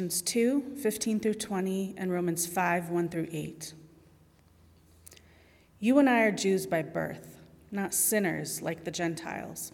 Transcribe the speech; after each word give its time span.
Romans 0.00 0.22
2 0.22 0.76
15 0.78 1.20
through 1.20 1.34
20, 1.34 1.94
and 1.98 2.10
Romans 2.10 2.46
5 2.46 2.88
1 2.88 3.08
through 3.10 3.28
8. 3.30 3.74
You 5.78 5.98
and 5.98 6.08
I 6.08 6.20
are 6.20 6.32
Jews 6.32 6.66
by 6.66 6.80
birth, 6.80 7.36
not 7.70 7.92
sinners 7.92 8.62
like 8.62 8.84
the 8.84 8.90
Gentiles. 8.90 9.72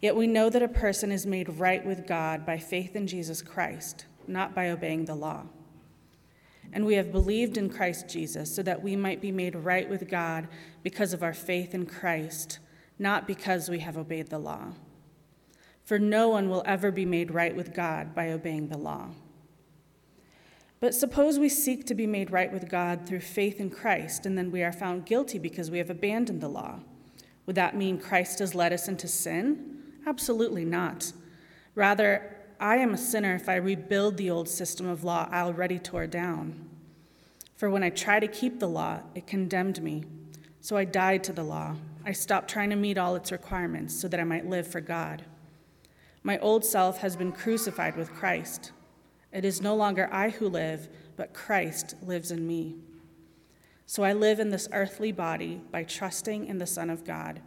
Yet 0.00 0.14
we 0.14 0.28
know 0.28 0.50
that 0.50 0.62
a 0.62 0.68
person 0.68 1.10
is 1.10 1.26
made 1.26 1.58
right 1.58 1.84
with 1.84 2.06
God 2.06 2.46
by 2.46 2.58
faith 2.58 2.94
in 2.94 3.08
Jesus 3.08 3.42
Christ, 3.42 4.06
not 4.28 4.54
by 4.54 4.70
obeying 4.70 5.06
the 5.06 5.16
law. 5.16 5.46
And 6.72 6.86
we 6.86 6.94
have 6.94 7.10
believed 7.10 7.58
in 7.58 7.70
Christ 7.70 8.08
Jesus 8.08 8.54
so 8.54 8.62
that 8.62 8.84
we 8.84 8.94
might 8.94 9.20
be 9.20 9.32
made 9.32 9.56
right 9.56 9.90
with 9.90 10.08
God 10.08 10.46
because 10.84 11.12
of 11.12 11.24
our 11.24 11.34
faith 11.34 11.74
in 11.74 11.86
Christ, 11.86 12.60
not 13.00 13.26
because 13.26 13.68
we 13.68 13.80
have 13.80 13.98
obeyed 13.98 14.28
the 14.28 14.38
law. 14.38 14.74
For 15.82 15.98
no 15.98 16.28
one 16.28 16.48
will 16.48 16.62
ever 16.66 16.92
be 16.92 17.04
made 17.04 17.32
right 17.32 17.56
with 17.56 17.74
God 17.74 18.14
by 18.14 18.30
obeying 18.30 18.68
the 18.68 18.78
law. 18.78 19.08
But 20.80 20.94
suppose 20.94 21.38
we 21.38 21.50
seek 21.50 21.86
to 21.86 21.94
be 21.94 22.06
made 22.06 22.30
right 22.30 22.50
with 22.50 22.70
God 22.70 23.06
through 23.06 23.20
faith 23.20 23.60
in 23.60 23.68
Christ, 23.68 24.24
and 24.24 24.36
then 24.36 24.50
we 24.50 24.62
are 24.62 24.72
found 24.72 25.04
guilty 25.04 25.38
because 25.38 25.70
we 25.70 25.78
have 25.78 25.90
abandoned 25.90 26.40
the 26.40 26.48
law. 26.48 26.80
Would 27.44 27.56
that 27.56 27.76
mean 27.76 27.98
Christ 27.98 28.38
has 28.38 28.54
led 28.54 28.72
us 28.72 28.88
into 28.88 29.06
sin? 29.06 29.82
Absolutely 30.06 30.64
not. 30.64 31.12
Rather, 31.74 32.36
I 32.58 32.76
am 32.76 32.94
a 32.94 32.98
sinner 32.98 33.34
if 33.34 33.48
I 33.48 33.56
rebuild 33.56 34.16
the 34.16 34.30
old 34.30 34.48
system 34.48 34.86
of 34.86 35.04
law 35.04 35.28
I 35.30 35.40
already 35.40 35.78
tore 35.78 36.06
down. 36.06 36.68
For 37.56 37.68
when 37.68 37.82
I 37.82 37.90
tried 37.90 38.20
to 38.20 38.28
keep 38.28 38.58
the 38.58 38.68
law, 38.68 39.00
it 39.14 39.26
condemned 39.26 39.82
me. 39.82 40.04
So 40.62 40.76
I 40.78 40.84
died 40.84 41.22
to 41.24 41.32
the 41.32 41.42
law. 41.42 41.76
I 42.06 42.12
stopped 42.12 42.48
trying 42.48 42.70
to 42.70 42.76
meet 42.76 42.96
all 42.96 43.16
its 43.16 43.32
requirements 43.32 43.94
so 43.94 44.08
that 44.08 44.20
I 44.20 44.24
might 44.24 44.48
live 44.48 44.66
for 44.66 44.80
God. 44.80 45.24
My 46.22 46.38
old 46.38 46.64
self 46.64 46.98
has 46.98 47.16
been 47.16 47.32
crucified 47.32 47.96
with 47.96 48.12
Christ. 48.14 48.72
It 49.32 49.44
is 49.44 49.60
no 49.60 49.74
longer 49.74 50.08
I 50.12 50.30
who 50.30 50.48
live, 50.48 50.88
but 51.16 51.34
Christ 51.34 51.94
lives 52.02 52.30
in 52.30 52.46
me. 52.46 52.76
So 53.86 54.02
I 54.02 54.12
live 54.12 54.40
in 54.40 54.50
this 54.50 54.68
earthly 54.72 55.12
body 55.12 55.60
by 55.70 55.84
trusting 55.84 56.46
in 56.46 56.58
the 56.58 56.66
Son 56.66 56.90
of 56.90 57.04
God, 57.04 57.40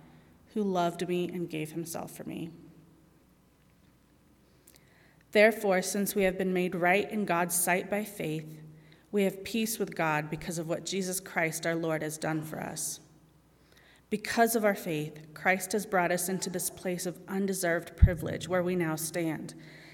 who 0.54 0.64
loved 0.64 1.08
me 1.08 1.30
and 1.30 1.50
gave 1.50 1.72
himself 1.72 2.12
for 2.12 2.24
me. 2.24 2.52
Therefore, 5.32 5.82
since 5.82 6.16
we 6.16 6.24
have 6.24 6.38
been 6.38 6.54
made 6.54 6.76
right 6.76 7.10
in 7.10 7.26
God's 7.26 7.56
sight 7.56 7.90
by 7.90 8.04
faith, 8.04 8.62
we 9.12 9.24
have 9.24 9.44
peace 9.44 9.80
with 9.80 9.96
God 9.96 10.30
because 10.30 10.58
of 10.58 10.68
what 10.68 10.86
Jesus 10.86 11.20
Christ 11.20 11.66
our 11.66 11.76
Lord 11.76 12.04
has 12.04 12.18
done 12.18 12.44
for 12.44 12.60
us. 12.60 13.00
Because 14.10 14.56
of 14.56 14.64
our 14.64 14.76
faith, 14.76 15.34
Christ 15.34 15.72
has 15.72 15.88
brought 15.88 16.12
us 16.12 16.30
into 16.30 16.50
this 16.50 16.70
place 16.70 17.06
of 17.06 17.20
undeserved 17.28 17.98
privilege 17.98 18.48
where 18.48 18.64
we 18.64 18.76
now 18.76 18.96
stand 18.96 19.56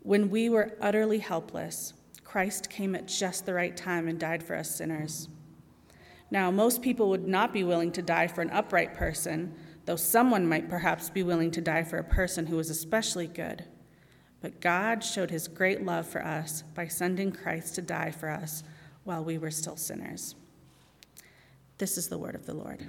When 0.00 0.30
we 0.30 0.48
were 0.48 0.76
utterly 0.80 1.18
helpless, 1.18 1.92
Christ 2.24 2.70
came 2.70 2.94
at 2.94 3.08
just 3.08 3.46
the 3.46 3.54
right 3.54 3.76
time 3.76 4.08
and 4.08 4.18
died 4.18 4.42
for 4.42 4.54
us 4.54 4.74
sinners. 4.74 5.28
Now, 6.30 6.50
most 6.50 6.82
people 6.82 7.08
would 7.08 7.26
not 7.26 7.52
be 7.52 7.64
willing 7.64 7.90
to 7.92 8.02
die 8.02 8.26
for 8.26 8.42
an 8.42 8.50
upright 8.50 8.94
person, 8.94 9.54
though 9.86 9.96
someone 9.96 10.46
might 10.46 10.68
perhaps 10.68 11.08
be 11.08 11.22
willing 11.22 11.50
to 11.52 11.60
die 11.60 11.84
for 11.84 11.96
a 11.96 12.04
person 12.04 12.46
who 12.46 12.56
was 12.56 12.68
especially 12.68 13.26
good. 13.26 13.64
But 14.40 14.60
God 14.60 15.02
showed 15.02 15.30
his 15.30 15.48
great 15.48 15.84
love 15.84 16.06
for 16.06 16.24
us 16.24 16.62
by 16.74 16.86
sending 16.86 17.32
Christ 17.32 17.74
to 17.76 17.82
die 17.82 18.10
for 18.10 18.28
us 18.28 18.62
while 19.04 19.24
we 19.24 19.38
were 19.38 19.50
still 19.50 19.76
sinners. 19.76 20.34
This 21.78 21.96
is 21.96 22.08
the 22.08 22.18
word 22.18 22.34
of 22.34 22.44
the 22.44 22.54
Lord. 22.54 22.86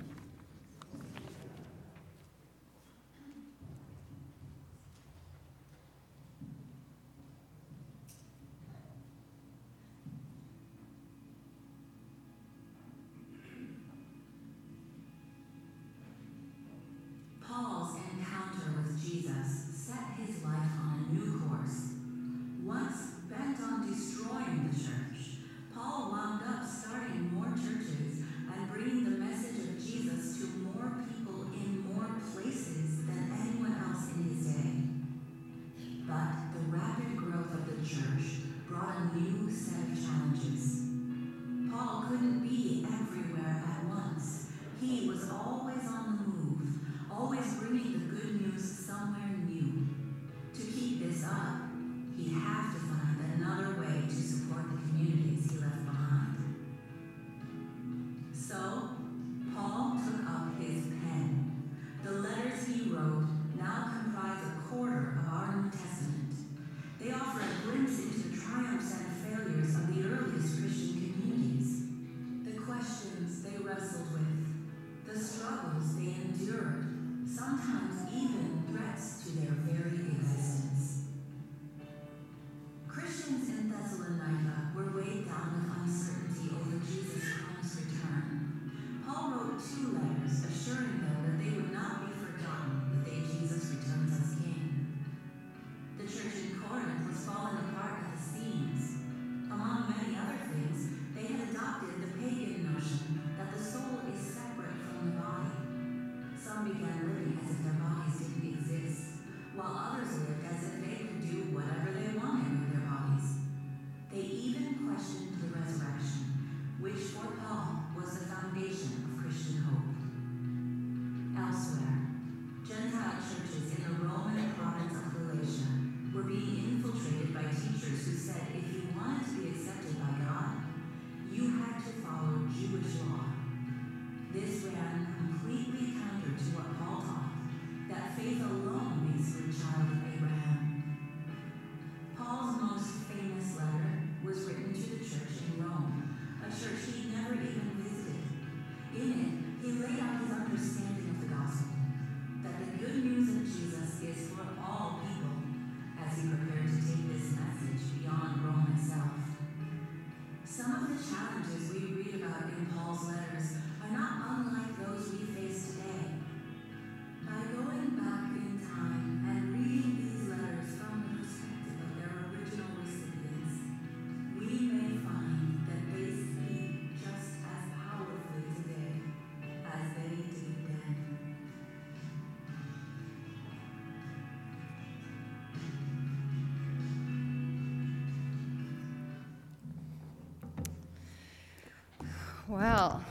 Well, 192.60 193.02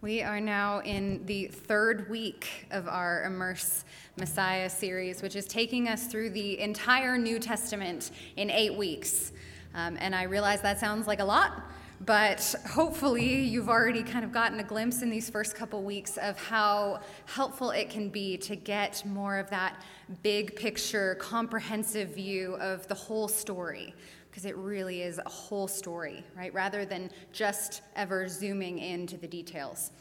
we 0.00 0.22
are 0.22 0.40
now 0.40 0.80
in 0.80 1.26
the 1.26 1.48
third 1.48 2.08
week 2.08 2.66
of 2.70 2.88
our 2.88 3.22
Immerse 3.24 3.84
Messiah 4.16 4.70
series, 4.70 5.20
which 5.20 5.36
is 5.36 5.44
taking 5.44 5.86
us 5.86 6.06
through 6.06 6.30
the 6.30 6.58
entire 6.60 7.18
New 7.18 7.38
Testament 7.38 8.10
in 8.36 8.50
eight 8.50 8.74
weeks. 8.74 9.32
Um, 9.74 9.98
and 10.00 10.14
I 10.14 10.22
realize 10.22 10.62
that 10.62 10.80
sounds 10.80 11.06
like 11.06 11.20
a 11.20 11.24
lot, 11.26 11.60
but 12.06 12.54
hopefully 12.66 13.40
you've 13.40 13.68
already 13.68 14.02
kind 14.02 14.24
of 14.24 14.32
gotten 14.32 14.58
a 14.60 14.64
glimpse 14.64 15.02
in 15.02 15.10
these 15.10 15.28
first 15.28 15.54
couple 15.54 15.82
weeks 15.82 16.16
of 16.16 16.38
how 16.38 17.00
helpful 17.26 17.70
it 17.70 17.90
can 17.90 18.08
be 18.08 18.38
to 18.38 18.56
get 18.56 19.04
more 19.04 19.36
of 19.36 19.50
that 19.50 19.84
big 20.22 20.56
picture, 20.56 21.16
comprehensive 21.16 22.14
view 22.14 22.54
of 22.54 22.88
the 22.88 22.94
whole 22.94 23.28
story 23.28 23.92
because 24.34 24.46
it 24.46 24.56
really 24.56 25.02
is 25.02 25.20
a 25.24 25.28
whole 25.28 25.68
story, 25.68 26.24
right? 26.36 26.52
Rather 26.52 26.84
than 26.84 27.08
just 27.32 27.82
ever 27.94 28.26
zooming 28.26 28.80
into 28.80 29.16
the 29.16 29.28
details. 29.28 29.92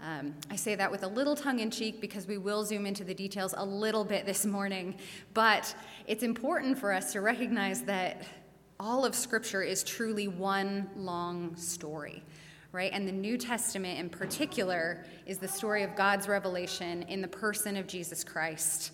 Um, 0.00 0.36
I 0.52 0.54
say 0.54 0.76
that 0.76 0.88
with 0.88 1.02
a 1.02 1.08
little 1.08 1.34
tongue 1.34 1.58
in 1.58 1.68
cheek 1.68 2.00
because 2.00 2.28
we 2.28 2.38
will 2.38 2.64
zoom 2.64 2.86
into 2.86 3.02
the 3.02 3.12
details 3.12 3.54
a 3.56 3.64
little 3.64 4.04
bit 4.04 4.24
this 4.24 4.46
morning, 4.46 4.94
but 5.34 5.74
it's 6.06 6.22
important 6.22 6.78
for 6.78 6.92
us 6.92 7.10
to 7.14 7.22
recognize 7.22 7.82
that 7.82 8.22
all 8.78 9.04
of 9.04 9.16
Scripture 9.16 9.64
is 9.64 9.82
truly 9.82 10.28
one 10.28 10.88
long 10.94 11.56
story, 11.56 12.22
right? 12.70 12.92
And 12.94 13.08
the 13.08 13.10
New 13.10 13.36
Testament 13.36 13.98
in 13.98 14.08
particular 14.08 15.04
is 15.26 15.38
the 15.38 15.48
story 15.48 15.82
of 15.82 15.96
God's 15.96 16.28
revelation 16.28 17.02
in 17.08 17.20
the 17.20 17.26
person 17.26 17.76
of 17.76 17.88
Jesus 17.88 18.22
Christ 18.22 18.92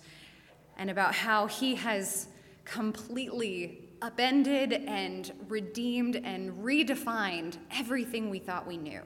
and 0.77 0.89
about 0.89 1.13
how 1.13 1.45
he 1.45 1.75
has 1.75 2.27
completely 2.65 3.88
upended 4.01 4.73
and 4.73 5.31
redeemed 5.47 6.15
and 6.17 6.51
redefined 6.63 7.57
everything 7.71 8.29
we 8.29 8.39
thought 8.39 8.65
we 8.67 8.77
knew, 8.77 9.01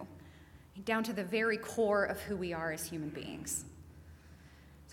down 0.85 1.03
to 1.03 1.13
the 1.13 1.23
very 1.23 1.57
core 1.57 2.05
of 2.05 2.19
who 2.21 2.35
we 2.35 2.53
are 2.53 2.71
as 2.71 2.85
human 2.85 3.09
beings. 3.09 3.65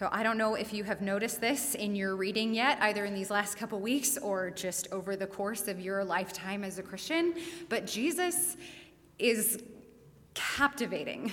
So 0.01 0.09
I 0.11 0.23
don't 0.23 0.39
know 0.39 0.55
if 0.55 0.73
you 0.73 0.85
have 0.85 1.03
noticed 1.03 1.43
this 1.43 1.75
in 1.75 1.95
your 1.95 2.17
reading 2.17 2.55
yet, 2.55 2.79
either 2.81 3.05
in 3.05 3.13
these 3.13 3.31
last 3.31 3.59
couple 3.59 3.79
weeks 3.81 4.17
or 4.17 4.51
just 4.51 4.89
over 4.93 5.15
the 5.15 5.27
course 5.27 5.69
of 5.69 5.79
your 5.79 6.03
lifetime 6.03 6.65
as 6.65 6.79
a 6.79 6.83
Christian, 6.83 7.35
but 7.69 7.87
Jesus 7.87 8.57
is 9.19 9.63
captivating, 10.33 11.31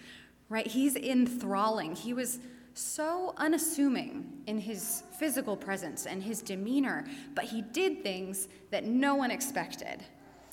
right? 0.50 0.66
He's 0.66 0.96
enthralling. 0.96 1.94
He 1.94 2.12
was 2.12 2.40
so 2.80 3.34
unassuming 3.36 4.42
in 4.46 4.58
his 4.58 5.02
physical 5.18 5.56
presence 5.56 6.06
and 6.06 6.22
his 6.22 6.40
demeanor, 6.40 7.04
but 7.34 7.44
he 7.44 7.60
did 7.60 8.02
things 8.02 8.48
that 8.70 8.84
no 8.84 9.14
one 9.14 9.30
expected. 9.30 10.02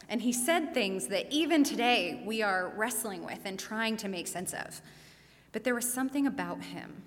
And 0.09 0.21
he 0.21 0.33
said 0.33 0.73
things 0.73 1.07
that 1.07 1.31
even 1.31 1.63
today 1.63 2.21
we 2.25 2.41
are 2.41 2.73
wrestling 2.75 3.23
with 3.23 3.39
and 3.45 3.57
trying 3.57 3.97
to 3.97 4.07
make 4.07 4.27
sense 4.27 4.53
of. 4.53 4.81
But 5.53 5.63
there 5.63 5.73
was 5.73 5.91
something 5.91 6.27
about 6.27 6.61
him. 6.61 7.01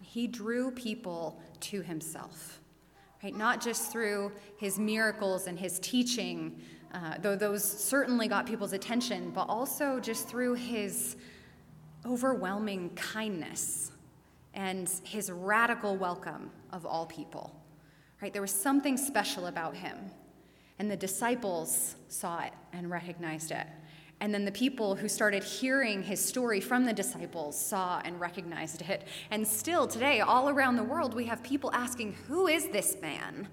He 0.00 0.26
drew 0.26 0.70
people 0.70 1.40
to 1.60 1.82
himself, 1.82 2.60
right? 3.22 3.36
Not 3.36 3.60
just 3.60 3.92
through 3.92 4.32
his 4.56 4.78
miracles 4.78 5.46
and 5.46 5.58
his 5.58 5.78
teaching, 5.80 6.60
uh, 6.94 7.18
though 7.20 7.36
those 7.36 7.62
certainly 7.62 8.26
got 8.26 8.46
people's 8.46 8.72
attention, 8.72 9.30
but 9.30 9.48
also 9.48 10.00
just 10.00 10.28
through 10.28 10.54
his 10.54 11.16
overwhelming 12.06 12.90
kindness 12.94 13.92
and 14.56 14.90
his 15.04 15.30
radical 15.30 15.96
welcome 15.96 16.50
of 16.72 16.84
all 16.84 17.06
people. 17.06 17.54
Right? 18.20 18.32
There 18.32 18.42
was 18.42 18.50
something 18.50 18.96
special 18.96 19.46
about 19.46 19.76
him. 19.76 19.98
And 20.78 20.90
the 20.90 20.96
disciples 20.96 21.96
saw 22.08 22.40
it 22.40 22.52
and 22.72 22.90
recognized 22.90 23.50
it. 23.50 23.66
And 24.20 24.32
then 24.32 24.46
the 24.46 24.52
people 24.52 24.94
who 24.94 25.08
started 25.08 25.44
hearing 25.44 26.02
his 26.02 26.24
story 26.24 26.60
from 26.60 26.86
the 26.86 26.92
disciples 26.92 27.58
saw 27.58 28.00
and 28.04 28.18
recognized 28.18 28.80
it. 28.82 29.06
And 29.30 29.46
still 29.46 29.86
today, 29.86 30.20
all 30.20 30.48
around 30.48 30.76
the 30.76 30.84
world, 30.84 31.14
we 31.14 31.26
have 31.26 31.42
people 31.42 31.70
asking, 31.72 32.14
Who 32.26 32.46
is 32.46 32.68
this 32.68 32.96
man? 33.02 33.46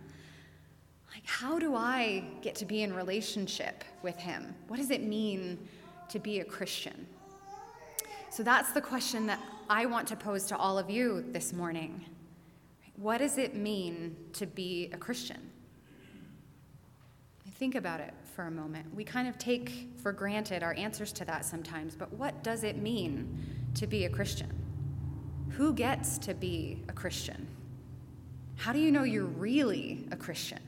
Like, 1.13 1.25
how 1.25 1.59
do 1.59 1.75
I 1.75 2.23
get 2.41 2.55
to 2.55 2.65
be 2.65 2.81
in 2.81 2.93
relationship 2.93 3.83
with 4.03 4.15
him? 4.15 4.55
What 4.69 4.77
does 4.77 4.89
it 4.89 5.03
mean 5.03 5.67
to 6.09 6.17
be 6.17 6.39
a 6.39 6.45
Christian? 6.45 7.07
So 8.29 8.41
that's 8.41 8.71
the 8.71 8.81
question 8.81 9.27
that 9.27 9.39
I 9.75 9.87
want 9.87 10.07
to 10.09 10.15
pose 10.15 10.45
to 10.45 10.55
all 10.55 10.77
of 10.77 10.91
you 10.91 11.25
this 11.29 11.51
morning. 11.51 12.05
What 12.95 13.17
does 13.17 13.39
it 13.39 13.55
mean 13.55 14.15
to 14.33 14.45
be 14.45 14.91
a 14.93 14.97
Christian? 14.97 15.49
Think 17.55 17.73
about 17.73 17.99
it 17.99 18.13
for 18.35 18.43
a 18.43 18.51
moment. 18.51 18.93
We 18.93 19.03
kind 19.03 19.27
of 19.27 19.39
take 19.39 19.89
for 19.97 20.11
granted 20.11 20.61
our 20.61 20.75
answers 20.75 21.11
to 21.13 21.25
that 21.25 21.43
sometimes, 21.43 21.95
but 21.95 22.13
what 22.13 22.43
does 22.43 22.63
it 22.63 22.77
mean 22.77 23.35
to 23.73 23.87
be 23.87 24.05
a 24.05 24.09
Christian? 24.09 24.51
Who 25.53 25.73
gets 25.73 26.19
to 26.19 26.35
be 26.35 26.83
a 26.87 26.93
Christian? 26.93 27.47
How 28.57 28.73
do 28.73 28.79
you 28.79 28.91
know 28.91 29.01
you're 29.01 29.25
really 29.25 30.07
a 30.11 30.15
Christian? 30.15 30.61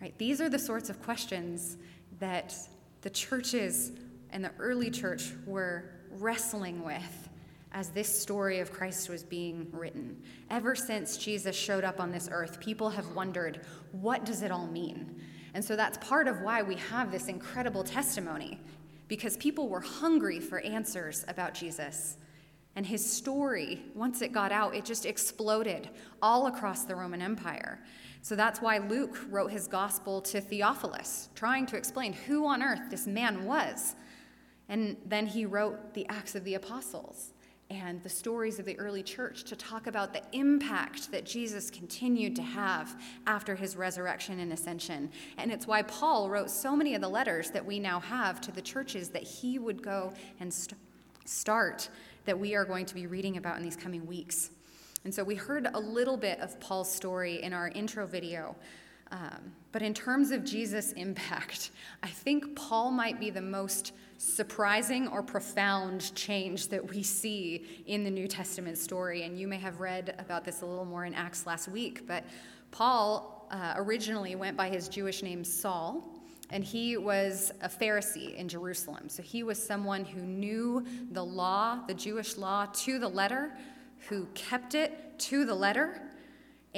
Right? 0.00 0.18
These 0.18 0.40
are 0.40 0.48
the 0.48 0.58
sorts 0.58 0.90
of 0.90 1.00
questions 1.04 1.76
that 2.18 2.56
the 3.02 3.10
churches 3.10 3.92
and 4.30 4.44
the 4.44 4.50
early 4.58 4.90
church 4.90 5.30
were 5.46 5.84
wrestling 6.10 6.82
with 6.82 7.27
as 7.72 7.90
this 7.90 8.08
story 8.08 8.60
of 8.60 8.72
Christ 8.72 9.08
was 9.08 9.22
being 9.22 9.68
written. 9.72 10.22
Ever 10.50 10.74
since 10.74 11.16
Jesus 11.16 11.54
showed 11.54 11.84
up 11.84 12.00
on 12.00 12.10
this 12.10 12.28
earth, 12.30 12.60
people 12.60 12.90
have 12.90 13.14
wondered, 13.14 13.60
what 13.92 14.24
does 14.24 14.42
it 14.42 14.50
all 14.50 14.66
mean? 14.66 15.20
And 15.54 15.64
so 15.64 15.76
that's 15.76 15.98
part 15.98 16.28
of 16.28 16.40
why 16.40 16.62
we 16.62 16.76
have 16.76 17.10
this 17.10 17.28
incredible 17.28 17.84
testimony, 17.84 18.60
because 19.06 19.36
people 19.36 19.68
were 19.68 19.80
hungry 19.80 20.40
for 20.40 20.60
answers 20.60 21.24
about 21.28 21.54
Jesus. 21.54 22.16
And 22.76 22.86
his 22.86 23.04
story, 23.04 23.82
once 23.94 24.22
it 24.22 24.32
got 24.32 24.52
out, 24.52 24.74
it 24.74 24.84
just 24.84 25.04
exploded 25.04 25.90
all 26.22 26.46
across 26.46 26.84
the 26.84 26.94
Roman 26.94 27.20
Empire. 27.20 27.80
So 28.22 28.36
that's 28.36 28.60
why 28.60 28.78
Luke 28.78 29.18
wrote 29.30 29.50
his 29.50 29.66
gospel 29.66 30.20
to 30.22 30.40
Theophilus, 30.40 31.28
trying 31.34 31.66
to 31.66 31.76
explain 31.76 32.12
who 32.12 32.46
on 32.46 32.62
earth 32.62 32.90
this 32.90 33.06
man 33.06 33.44
was 33.44 33.94
and 34.68 34.96
then 35.06 35.26
he 35.26 35.46
wrote 35.46 35.94
the 35.94 36.06
Acts 36.08 36.34
of 36.34 36.44
the 36.44 36.54
Apostles 36.54 37.32
and 37.70 38.02
the 38.02 38.08
stories 38.08 38.58
of 38.58 38.64
the 38.64 38.78
early 38.78 39.02
church 39.02 39.44
to 39.44 39.54
talk 39.54 39.86
about 39.86 40.14
the 40.14 40.22
impact 40.32 41.10
that 41.12 41.26
Jesus 41.26 41.70
continued 41.70 42.34
to 42.36 42.42
have 42.42 42.98
after 43.26 43.54
his 43.54 43.76
resurrection 43.76 44.40
and 44.40 44.52
ascension. 44.52 45.10
And 45.36 45.52
it's 45.52 45.66
why 45.66 45.82
Paul 45.82 46.30
wrote 46.30 46.50
so 46.50 46.74
many 46.74 46.94
of 46.94 47.02
the 47.02 47.08
letters 47.08 47.50
that 47.50 47.64
we 47.64 47.78
now 47.78 48.00
have 48.00 48.40
to 48.42 48.52
the 48.52 48.62
churches 48.62 49.10
that 49.10 49.22
he 49.22 49.58
would 49.58 49.82
go 49.82 50.14
and 50.40 50.52
st- 50.52 50.80
start 51.26 51.90
that 52.24 52.38
we 52.38 52.54
are 52.54 52.64
going 52.64 52.86
to 52.86 52.94
be 52.94 53.06
reading 53.06 53.36
about 53.36 53.58
in 53.58 53.62
these 53.62 53.76
coming 53.76 54.06
weeks. 54.06 54.50
And 55.04 55.14
so 55.14 55.22
we 55.22 55.34
heard 55.34 55.68
a 55.72 55.78
little 55.78 56.16
bit 56.16 56.40
of 56.40 56.58
Paul's 56.60 56.90
story 56.90 57.42
in 57.42 57.52
our 57.52 57.68
intro 57.68 58.06
video. 58.06 58.56
Um, 59.10 59.52
but 59.78 59.86
in 59.86 59.94
terms 59.94 60.32
of 60.32 60.44
Jesus' 60.44 60.90
impact, 60.94 61.70
I 62.02 62.08
think 62.08 62.56
Paul 62.56 62.90
might 62.90 63.20
be 63.20 63.30
the 63.30 63.40
most 63.40 63.92
surprising 64.16 65.06
or 65.06 65.22
profound 65.22 66.12
change 66.16 66.66
that 66.70 66.90
we 66.90 67.04
see 67.04 67.84
in 67.86 68.02
the 68.02 68.10
New 68.10 68.26
Testament 68.26 68.76
story. 68.76 69.22
And 69.22 69.38
you 69.38 69.46
may 69.46 69.58
have 69.58 69.78
read 69.78 70.16
about 70.18 70.44
this 70.44 70.62
a 70.62 70.66
little 70.66 70.84
more 70.84 71.04
in 71.04 71.14
Acts 71.14 71.46
last 71.46 71.68
week, 71.68 72.08
but 72.08 72.24
Paul 72.72 73.46
uh, 73.52 73.74
originally 73.76 74.34
went 74.34 74.56
by 74.56 74.68
his 74.68 74.88
Jewish 74.88 75.22
name 75.22 75.44
Saul. 75.44 76.12
And 76.50 76.64
he 76.64 76.96
was 76.96 77.52
a 77.60 77.68
Pharisee 77.68 78.34
in 78.34 78.48
Jerusalem. 78.48 79.08
So 79.08 79.22
he 79.22 79.44
was 79.44 79.64
someone 79.64 80.04
who 80.04 80.22
knew 80.22 80.84
the 81.12 81.24
law, 81.24 81.84
the 81.86 81.94
Jewish 81.94 82.36
law, 82.36 82.66
to 82.66 82.98
the 82.98 83.06
letter, 83.06 83.56
who 84.08 84.26
kept 84.34 84.74
it 84.74 85.20
to 85.20 85.44
the 85.44 85.54
letter. 85.54 86.02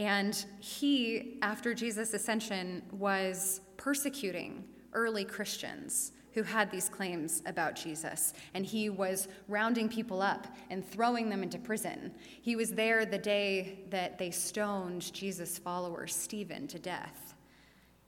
And 0.01 0.47
he, 0.61 1.37
after 1.43 1.75
Jesus' 1.75 2.15
ascension, 2.15 2.83
was 2.91 3.61
persecuting 3.77 4.65
early 4.95 5.27
Christians 5.27 6.13
who 6.33 6.43
had 6.43 6.71
these 6.71 6.89
claims 6.89 7.43
about 7.45 7.77
Jesus, 7.77 8.33
and 8.55 8.65
he 8.65 8.89
was 8.89 9.29
rounding 9.47 9.91
people 9.91 10.23
up 10.23 10.47
and 10.71 10.83
throwing 10.83 11.29
them 11.29 11.43
into 11.43 11.59
prison. 11.59 12.15
He 12.41 12.57
was 12.57 12.71
there 12.71 13.05
the 13.05 13.19
day 13.19 13.81
that 13.91 14.17
they 14.17 14.31
stoned 14.31 15.13
Jesus' 15.13 15.59
follower, 15.59 16.07
Stephen, 16.07 16.67
to 16.69 16.79
death. 16.79 17.35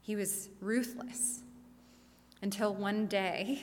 He 0.00 0.16
was 0.16 0.49
ruthless. 0.61 1.42
until 2.42 2.75
one 2.75 3.06
day 3.06 3.62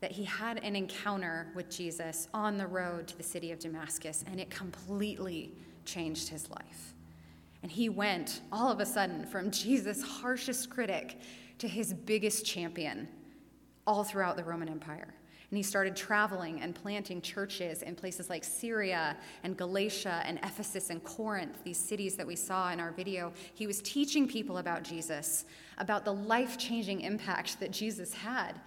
that 0.00 0.12
he 0.12 0.24
had 0.24 0.62
an 0.62 0.76
encounter 0.76 1.48
with 1.54 1.68
Jesus 1.68 2.28
on 2.32 2.56
the 2.56 2.66
road 2.66 3.08
to 3.08 3.16
the 3.16 3.22
city 3.22 3.50
of 3.50 3.58
Damascus, 3.58 4.24
and 4.30 4.38
it 4.38 4.50
completely 4.50 5.52
changed 5.84 6.28
his 6.28 6.48
life. 6.50 6.94
And 7.62 7.72
he 7.72 7.88
went 7.88 8.42
all 8.52 8.70
of 8.70 8.80
a 8.80 8.86
sudden 8.86 9.26
from 9.26 9.50
Jesus' 9.50 10.02
harshest 10.02 10.70
critic 10.70 11.20
to 11.58 11.68
his 11.68 11.92
biggest 11.92 12.46
champion 12.46 13.08
all 13.86 14.04
throughout 14.04 14.36
the 14.36 14.44
Roman 14.44 14.68
Empire. 14.68 15.14
And 15.50 15.56
he 15.56 15.62
started 15.62 15.96
traveling 15.96 16.60
and 16.60 16.74
planting 16.74 17.22
churches 17.22 17.82
in 17.82 17.94
places 17.94 18.28
like 18.28 18.44
Syria 18.44 19.16
and 19.44 19.56
Galatia 19.56 20.22
and 20.26 20.38
Ephesus 20.42 20.90
and 20.90 21.02
Corinth, 21.02 21.64
these 21.64 21.78
cities 21.78 22.16
that 22.16 22.26
we 22.26 22.36
saw 22.36 22.70
in 22.70 22.80
our 22.80 22.92
video. 22.92 23.32
He 23.54 23.66
was 23.66 23.80
teaching 23.80 24.28
people 24.28 24.58
about 24.58 24.82
Jesus, 24.82 25.46
about 25.78 26.04
the 26.04 26.12
life 26.12 26.58
changing 26.58 27.00
impact 27.00 27.58
that 27.60 27.70
Jesus 27.70 28.12
had. 28.12 28.60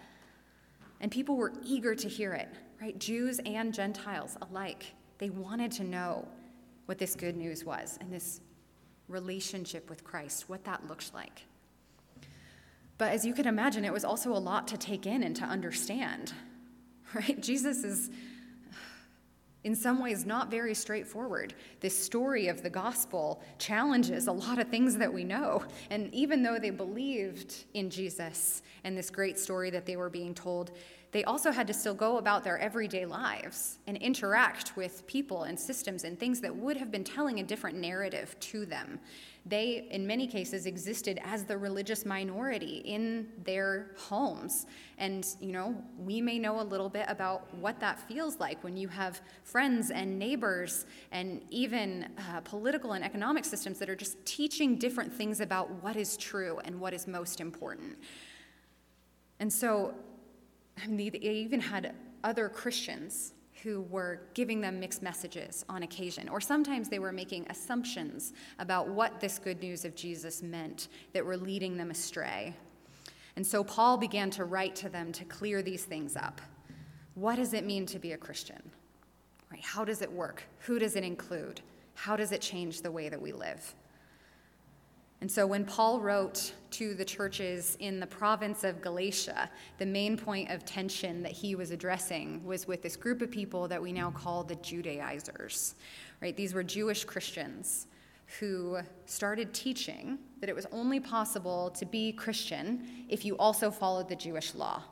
And 1.02 1.12
people 1.12 1.38
were 1.38 1.54
eager 1.64 1.94
to 1.94 2.10
hear 2.10 2.34
it, 2.34 2.50
right? 2.82 2.98
Jews 2.98 3.40
and 3.46 3.72
Gentiles 3.72 4.38
alike. 4.42 4.94
They 5.20 5.30
wanted 5.30 5.72
to 5.74 5.84
know 5.84 6.28
what 6.88 6.98
this 6.98 7.16
good 7.16 7.38
news 7.38 7.64
was 7.64 8.00
and 8.02 8.12
this 8.12 8.42
relationship 9.12 9.89
with 9.89 10.03
Christ, 10.03 10.50
what 10.50 10.63
that 10.65 10.88
looked 10.88 11.13
like. 11.13 11.44
But 12.98 13.12
as 13.12 13.25
you 13.25 13.34
can 13.34 13.48
imagine, 13.48 13.84
it 13.84 13.94
was 13.94 14.06
also 14.06 14.32
a 14.32 14.38
lot 14.38 14.68
to 14.70 14.77
take 14.77 15.06
in 15.06 15.24
and 15.24 15.36
to 15.38 15.44
understand, 15.44 16.34
right? 17.13 17.41
Jesus 17.41 17.84
is 17.84 18.12
in 19.63 19.75
some 19.75 20.00
ways 20.00 20.25
not 20.25 20.50
very 20.50 20.74
straightforward. 20.74 21.53
This 21.80 21.98
story 21.98 22.48
of 22.48 22.63
the 22.63 22.70
gospel 22.70 23.41
challenges 23.60 24.27
a 24.27 24.32
lot 24.32 24.60
of 24.60 24.70
things 24.70 24.98
that 24.98 25.13
we 25.13 25.24
know. 25.24 25.63
And 25.89 26.13
even 26.13 26.41
though 26.41 26.58
they 26.58 26.72
believed 26.72 27.65
in 27.74 27.89
Jesus 27.89 28.63
and 28.84 28.98
this 28.98 29.10
great 29.10 29.38
story 29.38 29.70
that 29.70 29.86
they 29.86 29.96
were 29.96 30.10
being 30.10 30.34
told, 30.34 30.72
they 31.12 31.25
also 31.25 31.51
had 31.51 31.68
to 31.68 31.74
still 31.74 31.94
go 31.94 32.18
about 32.18 32.44
their 32.44 32.58
everyday 32.58 33.06
lives 33.06 33.80
and 33.86 33.98
interact 33.98 34.77
with 34.77 35.06
people 35.08 35.44
and 35.44 35.60
systems 35.60 36.06
and 36.06 36.18
things 36.18 36.39
that 36.39 36.56
would 36.56 36.77
have 36.77 36.89
been 36.89 37.03
telling 37.03 37.39
a 37.39 37.44
different 37.44 37.77
narrative 37.77 38.36
to 38.39 38.65
them. 38.65 39.00
They, 39.46 39.88
in 39.89 40.06
many 40.06 40.27
cases, 40.27 40.68
existed 40.68 41.20
as 41.25 41.44
the 41.44 41.58
religious 41.58 42.06
minority 42.06 42.82
in 42.86 43.27
their 43.44 43.91
homes. 43.98 44.68
And, 45.00 45.25
you 45.41 45.51
know, 45.51 45.75
we 45.98 46.22
may 46.22 46.38
know 46.38 46.62
a 46.62 46.63
little 46.63 46.89
bit 46.89 47.06
about 47.10 47.53
what 47.56 47.80
that 47.80 48.00
feels 48.00 48.39
like 48.39 48.63
when 48.63 48.77
you 48.77 48.88
have 48.88 49.20
friends 49.44 49.89
and 49.89 50.18
neighbors 50.18 50.86
and 51.12 51.41
even 51.50 52.08
uh, 52.30 52.41
political 52.41 52.94
and 52.94 53.03
economic 53.03 53.44
systems 53.44 53.80
that 53.80 53.89
are 53.89 53.96
just 53.96 54.24
teaching 54.25 54.77
different 54.77 55.12
things 55.12 55.41
about 55.41 55.72
what 55.84 55.96
is 55.96 56.15
true 56.15 56.60
and 56.63 56.80
what 56.80 56.94
is 56.94 57.08
most 57.08 57.41
important. 57.41 57.98
And 59.39 59.51
so, 59.51 59.96
I 60.82 60.88
mean, 60.88 61.12
they 61.12 61.20
even 61.20 61.60
had 61.60 61.94
other 62.24 62.50
Christians 62.50 63.34
who 63.64 63.82
were 63.84 64.22
giving 64.34 64.60
them 64.60 64.80
mixed 64.80 65.04
messages 65.04 65.64
on 65.70 65.84
occasion, 65.84 66.28
or 66.30 66.42
sometimes 66.42 66.90
they 66.90 67.00
were 67.00 67.12
making 67.12 67.46
assumptions 67.50 68.34
about 68.58 68.88
what 68.88 69.20
this 69.20 69.38
good 69.38 69.62
news 69.62 69.86
of 69.86 69.96
Jesus 69.96 70.42
meant 70.42 70.88
that 71.14 71.24
were 71.24 71.38
leading 71.38 71.78
them 71.78 71.92
astray. 71.92 72.56
And 73.36 73.46
so 73.46 73.64
Paul 73.64 73.98
began 73.98 74.30
to 74.32 74.46
write 74.46 74.76
to 74.78 74.90
them 74.90 75.12
to 75.14 75.26
clear 75.26 75.62
these 75.62 75.86
things 75.86 76.16
up. 76.16 76.42
What 77.14 77.36
does 77.36 77.54
it 77.54 77.66
mean 77.66 77.86
to 77.88 78.00
be 78.00 78.14
a 78.14 78.18
Christian? 78.18 78.62
Right? 79.52 79.64
How 79.64 79.86
does 79.86 80.02
it 80.02 80.12
work? 80.12 80.44
Who 80.60 80.80
does 80.80 80.96
it 80.96 81.04
include? 81.04 81.62
How 81.94 82.16
does 82.16 82.32
it 82.32 82.42
change 82.42 82.82
the 82.82 82.92
way 82.92 83.10
that 83.10 83.22
we 83.22 83.32
live? 83.32 83.76
And 85.22 85.32
so 85.32 85.46
when 85.46 85.66
Paul 85.66 86.01
wrote 86.01 86.54
to 86.72 86.96
the 86.96 87.06
churches 87.06 87.78
in 87.80 88.00
the 88.00 88.08
province 88.08 88.63
of 88.63 88.82
Galatia, 88.82 89.51
the 89.78 89.86
main 89.86 90.18
point 90.18 90.50
of 90.50 90.66
tension 90.66 91.22
that 91.22 91.32
he 91.32 91.54
was 91.54 91.70
addressing 91.70 92.44
was 92.44 92.68
with 92.68 92.82
this 92.82 92.96
group 92.96 93.22
of 93.22 93.30
people 93.30 93.68
that 93.68 93.80
we 93.80 93.92
now 93.92 94.10
call 94.10 94.44
the 94.44 94.56
Judaizers. 94.56 95.75
Right? 96.22 96.36
These 96.36 96.56
were 96.56 96.63
Jewish 96.63 97.06
Christians 97.06 97.86
who 98.40 98.80
started 99.06 99.54
teaching 99.54 100.18
that 100.40 100.50
it 100.50 100.56
was 100.56 100.66
only 100.72 101.00
possible 101.00 101.70
to 101.72 101.86
be 101.86 102.12
Christian 102.13 102.88
if 103.08 103.24
you 103.24 103.38
also 103.38 103.70
followed 103.70 104.10
the 104.10 104.16
Jewish 104.16 104.56
law 104.56 104.84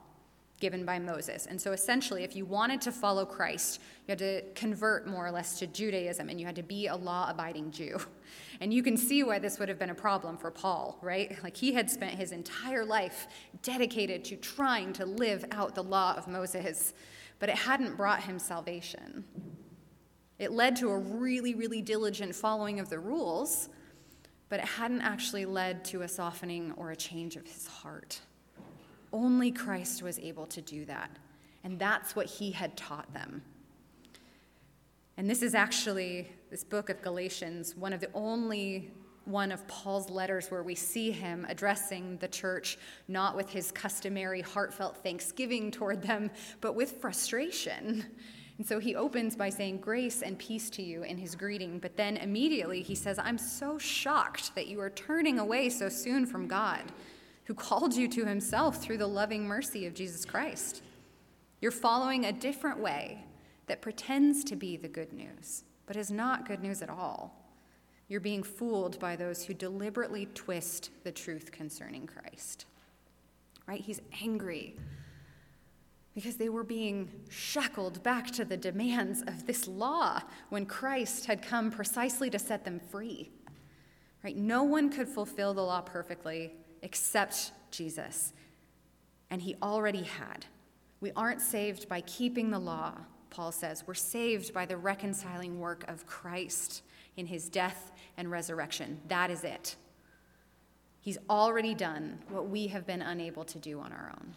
given 0.60 0.86
by 0.86 1.00
Moses. 1.00 1.46
And 1.46 1.60
so 1.60 1.72
essentially, 1.72 2.24
if 2.24 2.36
you 2.36 2.46
wanted 2.46 2.82
to 2.82 2.92
follow 2.92 3.26
Christ, 3.26 3.80
you 4.08 4.12
had 4.12 4.20
to 4.20 4.42
convert 4.56 5.08
more 5.08 5.26
or 5.26 5.32
less 5.32 5.58
to 5.60 5.68
Judaism 5.68 6.30
and 6.30 6.40
you 6.40 6.46
had 6.46 6.56
to 6.58 6.64
be 6.64 6.88
a 6.88 6.96
law 6.96 7.30
abiding 7.30 7.72
Jew. 7.72 8.00
And 8.62 8.74
you 8.74 8.84
can 8.84 8.98
see 8.98 9.24
why 9.24 9.40
this 9.40 9.58
would 9.58 9.70
have 9.70 9.80
been 9.80 9.90
a 9.90 9.96
problem 9.96 10.36
for 10.36 10.52
Paul, 10.52 10.98
right? 11.02 11.42
Like 11.44 11.56
he 11.56 11.74
had 11.74 11.90
spent 11.90 12.16
his 12.16 12.34
entire 12.34 12.84
life 12.84 13.28
dedicated 13.64 14.26
to 14.26 14.36
trying 14.36 14.92
to 14.94 15.06
live 15.06 15.46
out 15.52 15.76
the 15.76 15.82
law 15.82 16.14
of 16.18 16.28
Moses, 16.28 16.94
but 17.40 17.48
it 17.48 17.56
hadn't 17.56 17.96
brought 17.96 18.22
him 18.22 18.38
salvation. 18.38 19.24
It 20.40 20.52
led 20.52 20.76
to 20.78 20.90
a 20.90 20.98
really, 20.98 21.56
really 21.56 21.82
diligent 21.82 22.36
following 22.36 22.82
of 22.82 22.90
the 22.90 23.00
rules, 23.00 23.70
but 24.50 24.60
it 24.60 24.66
hadn't 24.66 25.02
actually 25.02 25.46
led 25.46 25.86
to 25.86 26.02
a 26.02 26.08
softening 26.10 26.74
or 26.76 26.92
a 26.92 26.98
change 26.98 27.38
of 27.38 27.48
his 27.48 27.66
heart. 27.66 28.20
Only 29.12 29.52
Christ 29.52 30.04
was 30.04 30.20
able 30.20 30.46
to 30.48 30.62
do 30.62 30.86
that. 30.86 31.10
And 31.64 31.78
that's 31.80 32.16
what 32.16 32.26
he 32.26 32.52
had 32.52 32.78
taught 32.78 33.14
them. 33.14 33.42
And 35.18 35.30
this 35.30 35.42
is 35.42 35.54
actually, 35.54 36.32
this 36.50 36.64
book 36.64 36.90
of 36.90 37.02
Galatians, 37.02 37.76
one 37.76 37.92
of 37.92 38.00
the 38.00 38.10
only 38.14 38.92
one 39.26 39.52
of 39.52 39.68
Paul's 39.68 40.10
letters 40.10 40.50
where 40.50 40.64
we 40.64 40.74
see 40.74 41.12
him 41.12 41.46
addressing 41.50 42.18
the 42.18 42.28
church 42.28 42.78
not 43.08 43.36
with 43.36 43.50
his 43.50 43.72
customary 43.72 44.42
heartfelt 44.42 44.98
thanksgiving 45.04 45.72
toward 45.72 46.02
them, 46.02 46.32
but 46.62 46.74
with 46.74 47.02
frustration. 47.02 48.06
And 48.58 48.68
so 48.68 48.80
he 48.80 48.96
opens 48.96 49.36
by 49.36 49.50
saying, 49.50 49.78
Grace 49.78 50.22
and 50.22 50.38
peace 50.38 50.70
to 50.72 50.82
you 50.82 51.04
in 51.04 51.18
his 51.18 51.36
greeting. 51.36 51.80
But 51.80 51.96
then 51.96 52.18
immediately 52.18 52.82
he 52.82 52.96
says, 52.96 53.18
I'm 53.18 53.38
so 53.38 53.78
shocked 53.78 54.54
that 54.56 54.68
you 54.68 54.82
are 54.82 54.90
turning 54.90 55.40
away 55.40 55.70
so 55.70 55.90
soon 55.90 56.26
from 56.26 56.48
God 56.48 56.84
who 57.50 57.56
called 57.56 57.96
you 57.96 58.08
to 58.08 58.26
himself 58.26 58.78
through 58.78 59.00
the 59.00 59.08
loving 59.08 59.48
mercy 59.48 59.88
of 59.88 59.96
Jesus 59.96 60.24
Christ. 60.24 60.84
You're 61.62 61.72
following 61.72 62.26
a 62.26 62.32
different 62.32 62.78
way 62.78 63.26
that 63.66 63.82
pretends 63.82 64.44
to 64.44 64.56
be 64.56 64.78
the 64.78 64.88
good 64.88 65.12
news, 65.14 65.64
but 65.88 65.96
is 65.96 66.12
not 66.12 66.48
good 66.48 66.62
news 66.62 66.84
at 66.84 66.92
all. 66.92 67.34
You're 68.08 68.20
being 68.20 68.44
fooled 68.44 69.00
by 69.00 69.16
those 69.16 69.44
who 69.44 69.56
deliberately 69.56 70.28
twist 70.36 70.92
the 71.04 71.12
truth 71.12 71.52
concerning 71.52 72.06
Christ. 72.06 72.68
Right? 73.66 73.82
He's 73.82 74.02
angry 74.22 74.76
because 76.14 76.36
they 76.36 76.50
were 76.50 76.64
being 76.64 77.10
shackled 77.30 78.04
back 78.04 78.30
to 78.34 78.46
the 78.46 78.58
demands 78.58 79.24
of 79.24 79.48
this 79.48 79.68
law 79.68 80.22
when 80.50 80.68
Christ 80.68 81.26
had 81.26 81.42
come 81.42 81.72
precisely 81.72 82.30
to 82.30 82.38
set 82.38 82.64
them 82.64 82.80
free. 82.80 83.32
Right? 84.24 84.38
No 84.38 84.62
one 84.62 84.92
could 84.92 85.08
fulfill 85.08 85.56
the 85.56 85.64
law 85.64 85.82
perfectly 85.82 86.54
except 86.82 87.52
Jesus. 87.72 88.34
And 89.30 89.42
he 89.42 89.56
already 89.62 90.04
had. 90.04 90.46
We 91.02 91.12
aren't 91.16 91.42
saved 91.42 91.88
by 91.88 92.02
keeping 92.02 92.50
the 92.52 92.60
law, 92.60 92.94
Paul 93.30 93.52
says. 93.52 93.84
We're 93.86 93.94
saved 93.94 94.54
by 94.54 94.66
the 94.66 94.78
reconciling 94.78 95.60
work 95.60 95.86
of 95.88 96.06
Christ 96.06 96.84
in 97.16 97.26
his 97.26 97.50
death 97.50 97.92
and 98.18 98.30
resurrection. 98.32 99.00
That 99.08 99.30
is 99.30 99.44
it. 99.44 99.76
He's 101.02 101.18
already 101.30 101.74
done 101.74 102.20
what 102.30 102.50
we 102.50 102.68
have 102.68 102.86
been 102.86 103.02
unable 103.02 103.46
to 103.46 103.60
do 103.60 103.80
on 103.80 103.92
our 103.94 104.12
own. 104.16 104.36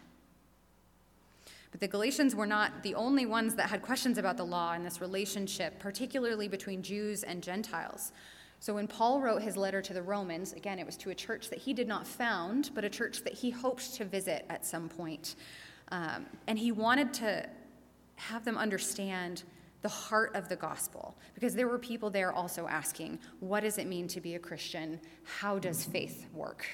But 1.71 1.79
the 1.79 1.87
Galatians 1.87 2.35
were 2.35 2.45
not 2.45 2.83
the 2.83 2.93
only 2.93 3.25
ones 3.25 3.55
that 3.55 3.69
had 3.69 3.81
questions 3.81 4.17
about 4.17 4.37
the 4.37 4.45
law 4.45 4.73
and 4.73 4.85
this 4.85 5.01
relationship, 5.01 5.79
particularly 5.79 6.47
between 6.47 6.83
Jews 6.83 7.23
and 7.23 7.41
Gentiles. 7.41 8.11
So 8.63 8.75
when 8.75 8.87
Paul 8.87 9.19
wrote 9.19 9.41
his 9.41 9.57
letter 9.57 9.81
to 9.81 9.93
the 9.93 10.01
Romans, 10.01 10.53
again, 10.53 10.79
it 10.79 10.85
was 10.85 10.95
to 10.95 11.09
a 11.09 11.13
church 11.13 11.49
that 11.49 11.59
he 11.59 11.73
did 11.73 11.85
not 11.85 12.07
found, 12.07 12.69
but 12.73 12.85
a 12.85 12.89
church 12.89 13.21
that 13.25 13.33
he 13.33 13.49
hoped 13.49 13.93
to 13.95 14.05
visit 14.05 14.45
at 14.49 14.65
some 14.65 14.87
point. 14.87 15.35
Um, 15.89 16.25
and 16.47 16.57
he 16.57 16.71
wanted 16.71 17.13
to 17.15 17.45
have 18.15 18.45
them 18.45 18.57
understand 18.57 19.43
the 19.81 19.89
heart 19.89 20.33
of 20.33 20.47
the 20.47 20.55
gospel 20.55 21.13
because 21.33 21.53
there 21.55 21.67
were 21.67 21.77
people 21.77 22.09
there 22.09 22.31
also 22.31 22.65
asking, 22.65 23.19
what 23.41 23.63
does 23.63 23.77
it 23.79 23.85
mean 23.85 24.07
to 24.07 24.21
be 24.21 24.35
a 24.35 24.39
Christian? 24.39 24.97
How 25.25 25.59
does 25.59 25.83
faith 25.83 26.25
work? 26.33 26.65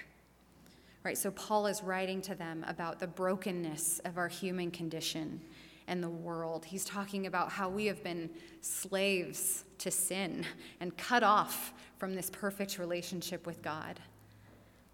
Right, 1.03 1.17
so 1.17 1.31
Paul 1.31 1.65
is 1.65 1.81
writing 1.81 2.21
to 2.21 2.35
them 2.35 2.63
about 2.67 2.99
the 2.99 3.07
brokenness 3.07 3.97
of 4.05 4.19
our 4.19 4.27
human 4.27 4.69
condition 4.69 5.41
and 5.89 6.01
the 6.01 6.09
world. 6.09 6.63
He's 6.63 6.85
talking 6.85 7.25
about 7.25 7.51
how 7.51 7.67
we 7.67 7.87
have 7.87 8.03
been 8.03 8.29
slaves 8.61 9.65
to 9.79 9.91
sin 9.91 10.45
and 10.79 10.95
cut 10.95 11.23
off 11.23 11.73
from 11.97 12.15
this 12.15 12.29
perfect 12.29 12.77
relationship 12.77 13.45
with 13.45 13.61
God. 13.61 13.99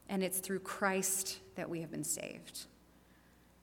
And 0.10 0.24
it's 0.24 0.40
through 0.40 0.60
Christ 0.60 1.40
that 1.56 1.70
we 1.70 1.82
have 1.82 1.92
been 1.92 2.04
saved. 2.04 2.66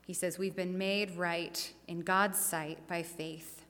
He 0.07 0.13
says, 0.13 0.39
We've 0.39 0.55
been 0.55 0.77
made 0.77 1.17
right 1.17 1.73
in 1.89 2.01
God's 2.01 2.39
sight 2.39 2.87
by 2.87 3.03
faith. 3.03 3.65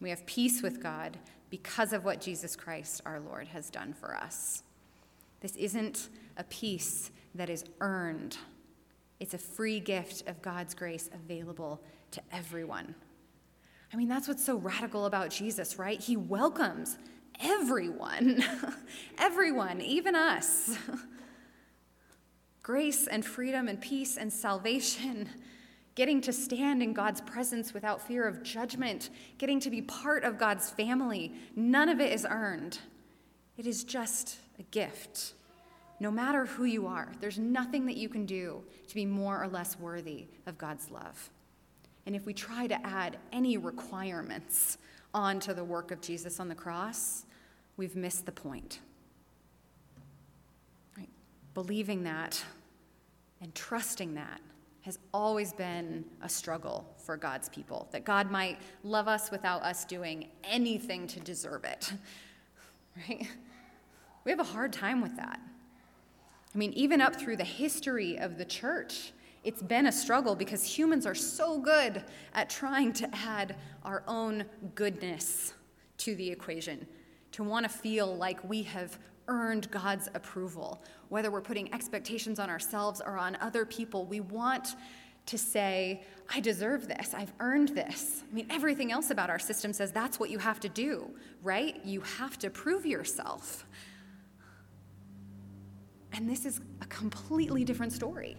We 0.00 0.10
have 0.10 0.26
peace 0.26 0.62
with 0.62 0.82
God 0.82 1.16
because 1.48 1.92
of 1.92 2.04
what 2.04 2.20
Jesus 2.20 2.54
Christ, 2.54 3.00
our 3.06 3.18
Lord, 3.18 3.48
has 3.48 3.70
done 3.70 3.94
for 3.94 4.14
us. 4.14 4.62
This 5.40 5.56
isn't 5.56 6.10
a 6.36 6.44
peace 6.44 7.10
that 7.34 7.48
is 7.48 7.64
earned, 7.80 8.36
It's 9.20 9.34
a 9.34 9.38
free 9.38 9.80
gift 9.80 10.28
of 10.28 10.42
God's 10.42 10.74
grace 10.74 11.08
available 11.14 11.80
to 12.12 12.22
everyone. 12.32 12.94
I 13.92 13.96
mean, 13.96 14.08
that's 14.08 14.28
what's 14.28 14.44
so 14.44 14.56
radical 14.56 15.06
about 15.06 15.30
Jesus, 15.30 15.78
right? 15.78 16.00
He 16.00 16.16
welcomes 16.16 16.98
everyone, 17.40 18.42
everyone, 19.18 19.80
even 19.80 20.14
us. 20.14 20.76
Grace 22.62 23.06
and 23.06 23.24
freedom 23.24 23.68
and 23.68 23.80
peace 23.80 24.16
and 24.16 24.32
salvation, 24.32 25.28
getting 25.94 26.20
to 26.22 26.32
stand 26.32 26.82
in 26.82 26.92
God's 26.92 27.20
presence 27.20 27.72
without 27.72 28.02
fear 28.02 28.26
of 28.26 28.42
judgment, 28.42 29.10
getting 29.38 29.60
to 29.60 29.70
be 29.70 29.80
part 29.82 30.24
of 30.24 30.36
God's 30.36 30.68
family, 30.68 31.32
none 31.54 31.88
of 31.88 32.00
it 32.00 32.12
is 32.12 32.26
earned. 32.28 32.80
It 33.56 33.66
is 33.66 33.84
just 33.84 34.38
a 34.58 34.62
gift. 34.64 35.34
No 36.00 36.10
matter 36.10 36.44
who 36.44 36.64
you 36.64 36.86
are, 36.86 37.12
there's 37.20 37.38
nothing 37.38 37.86
that 37.86 37.96
you 37.96 38.08
can 38.08 38.26
do 38.26 38.62
to 38.88 38.94
be 38.94 39.06
more 39.06 39.42
or 39.42 39.48
less 39.48 39.78
worthy 39.78 40.26
of 40.46 40.58
God's 40.58 40.90
love. 40.90 41.30
And 42.06 42.14
if 42.14 42.24
we 42.24 42.32
try 42.32 42.66
to 42.68 42.86
add 42.86 43.18
any 43.32 43.56
requirements 43.56 44.78
onto 45.12 45.52
the 45.52 45.64
work 45.64 45.90
of 45.90 46.00
Jesus 46.00 46.38
on 46.38 46.48
the 46.48 46.54
cross, 46.54 47.24
we've 47.76 47.96
missed 47.96 48.26
the 48.26 48.32
point. 48.32 48.80
Right? 50.96 51.08
Believing 51.52 52.04
that 52.04 52.42
and 53.40 53.54
trusting 53.54 54.14
that 54.14 54.40
has 54.82 55.00
always 55.12 55.52
been 55.52 56.04
a 56.22 56.28
struggle 56.28 56.86
for 56.96 57.16
God's 57.16 57.48
people, 57.48 57.88
that 57.90 58.04
God 58.04 58.30
might 58.30 58.58
love 58.84 59.08
us 59.08 59.32
without 59.32 59.62
us 59.62 59.84
doing 59.84 60.28
anything 60.44 61.08
to 61.08 61.20
deserve 61.20 61.64
it. 61.64 61.92
Right? 63.10 63.28
We 64.24 64.30
have 64.30 64.40
a 64.40 64.44
hard 64.44 64.72
time 64.72 65.02
with 65.02 65.14
that. 65.18 65.38
I 66.54 66.58
mean, 66.58 66.72
even 66.72 67.02
up 67.02 67.14
through 67.14 67.36
the 67.36 67.44
history 67.44 68.16
of 68.18 68.38
the 68.38 68.44
church, 68.46 69.12
it's 69.46 69.62
been 69.62 69.86
a 69.86 69.92
struggle 69.92 70.34
because 70.34 70.64
humans 70.64 71.06
are 71.06 71.14
so 71.14 71.60
good 71.60 72.02
at 72.34 72.50
trying 72.50 72.92
to 72.94 73.08
add 73.14 73.54
our 73.84 74.02
own 74.08 74.44
goodness 74.74 75.54
to 75.98 76.16
the 76.16 76.28
equation, 76.28 76.84
to 77.30 77.44
want 77.44 77.64
to 77.64 77.68
feel 77.68 78.16
like 78.16 78.42
we 78.42 78.64
have 78.64 78.98
earned 79.28 79.70
God's 79.70 80.08
approval. 80.14 80.82
Whether 81.10 81.30
we're 81.30 81.40
putting 81.40 81.72
expectations 81.72 82.40
on 82.40 82.50
ourselves 82.50 83.00
or 83.00 83.16
on 83.16 83.36
other 83.40 83.64
people, 83.64 84.04
we 84.04 84.18
want 84.18 84.74
to 85.26 85.38
say, 85.38 86.02
I 86.28 86.40
deserve 86.40 86.88
this, 86.88 87.14
I've 87.14 87.32
earned 87.38 87.68
this. 87.68 88.24
I 88.28 88.34
mean, 88.34 88.46
everything 88.50 88.90
else 88.90 89.10
about 89.10 89.30
our 89.30 89.38
system 89.38 89.72
says 89.72 89.92
that's 89.92 90.18
what 90.18 90.28
you 90.28 90.38
have 90.38 90.58
to 90.60 90.68
do, 90.68 91.08
right? 91.44 91.80
You 91.84 92.00
have 92.00 92.36
to 92.40 92.50
prove 92.50 92.84
yourself. 92.84 93.64
And 96.12 96.28
this 96.28 96.46
is 96.46 96.60
a 96.80 96.86
completely 96.86 97.62
different 97.62 97.92
story. 97.92 98.36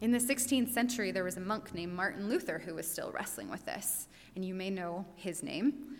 In 0.00 0.12
the 0.12 0.18
16th 0.18 0.72
century, 0.72 1.10
there 1.10 1.24
was 1.24 1.36
a 1.36 1.40
monk 1.40 1.74
named 1.74 1.92
Martin 1.92 2.28
Luther 2.28 2.60
who 2.60 2.74
was 2.74 2.88
still 2.88 3.10
wrestling 3.10 3.50
with 3.50 3.64
this, 3.64 4.06
and 4.36 4.44
you 4.44 4.54
may 4.54 4.70
know 4.70 5.04
his 5.16 5.42
name. 5.42 5.96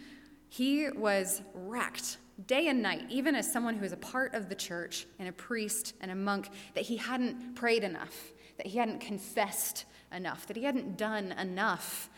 He 0.48 0.88
was 0.88 1.42
wrecked 1.52 2.18
day 2.46 2.68
and 2.68 2.80
night, 2.80 3.02
even 3.10 3.34
as 3.34 3.50
someone 3.52 3.74
who 3.74 3.80
was 3.80 3.92
a 3.92 3.96
part 3.96 4.34
of 4.34 4.48
the 4.48 4.54
church 4.54 5.06
and 5.18 5.28
a 5.28 5.32
priest 5.32 5.94
and 6.00 6.12
a 6.12 6.14
monk, 6.14 6.48
that 6.74 6.84
he 6.84 6.96
hadn't 6.96 7.56
prayed 7.56 7.82
enough, 7.82 8.32
that 8.56 8.68
he 8.68 8.78
hadn't 8.78 9.00
confessed 9.00 9.84
enough, 10.14 10.46
that 10.46 10.56
he 10.56 10.62
hadn't 10.62 10.96
done 10.96 11.32
enough 11.32 12.08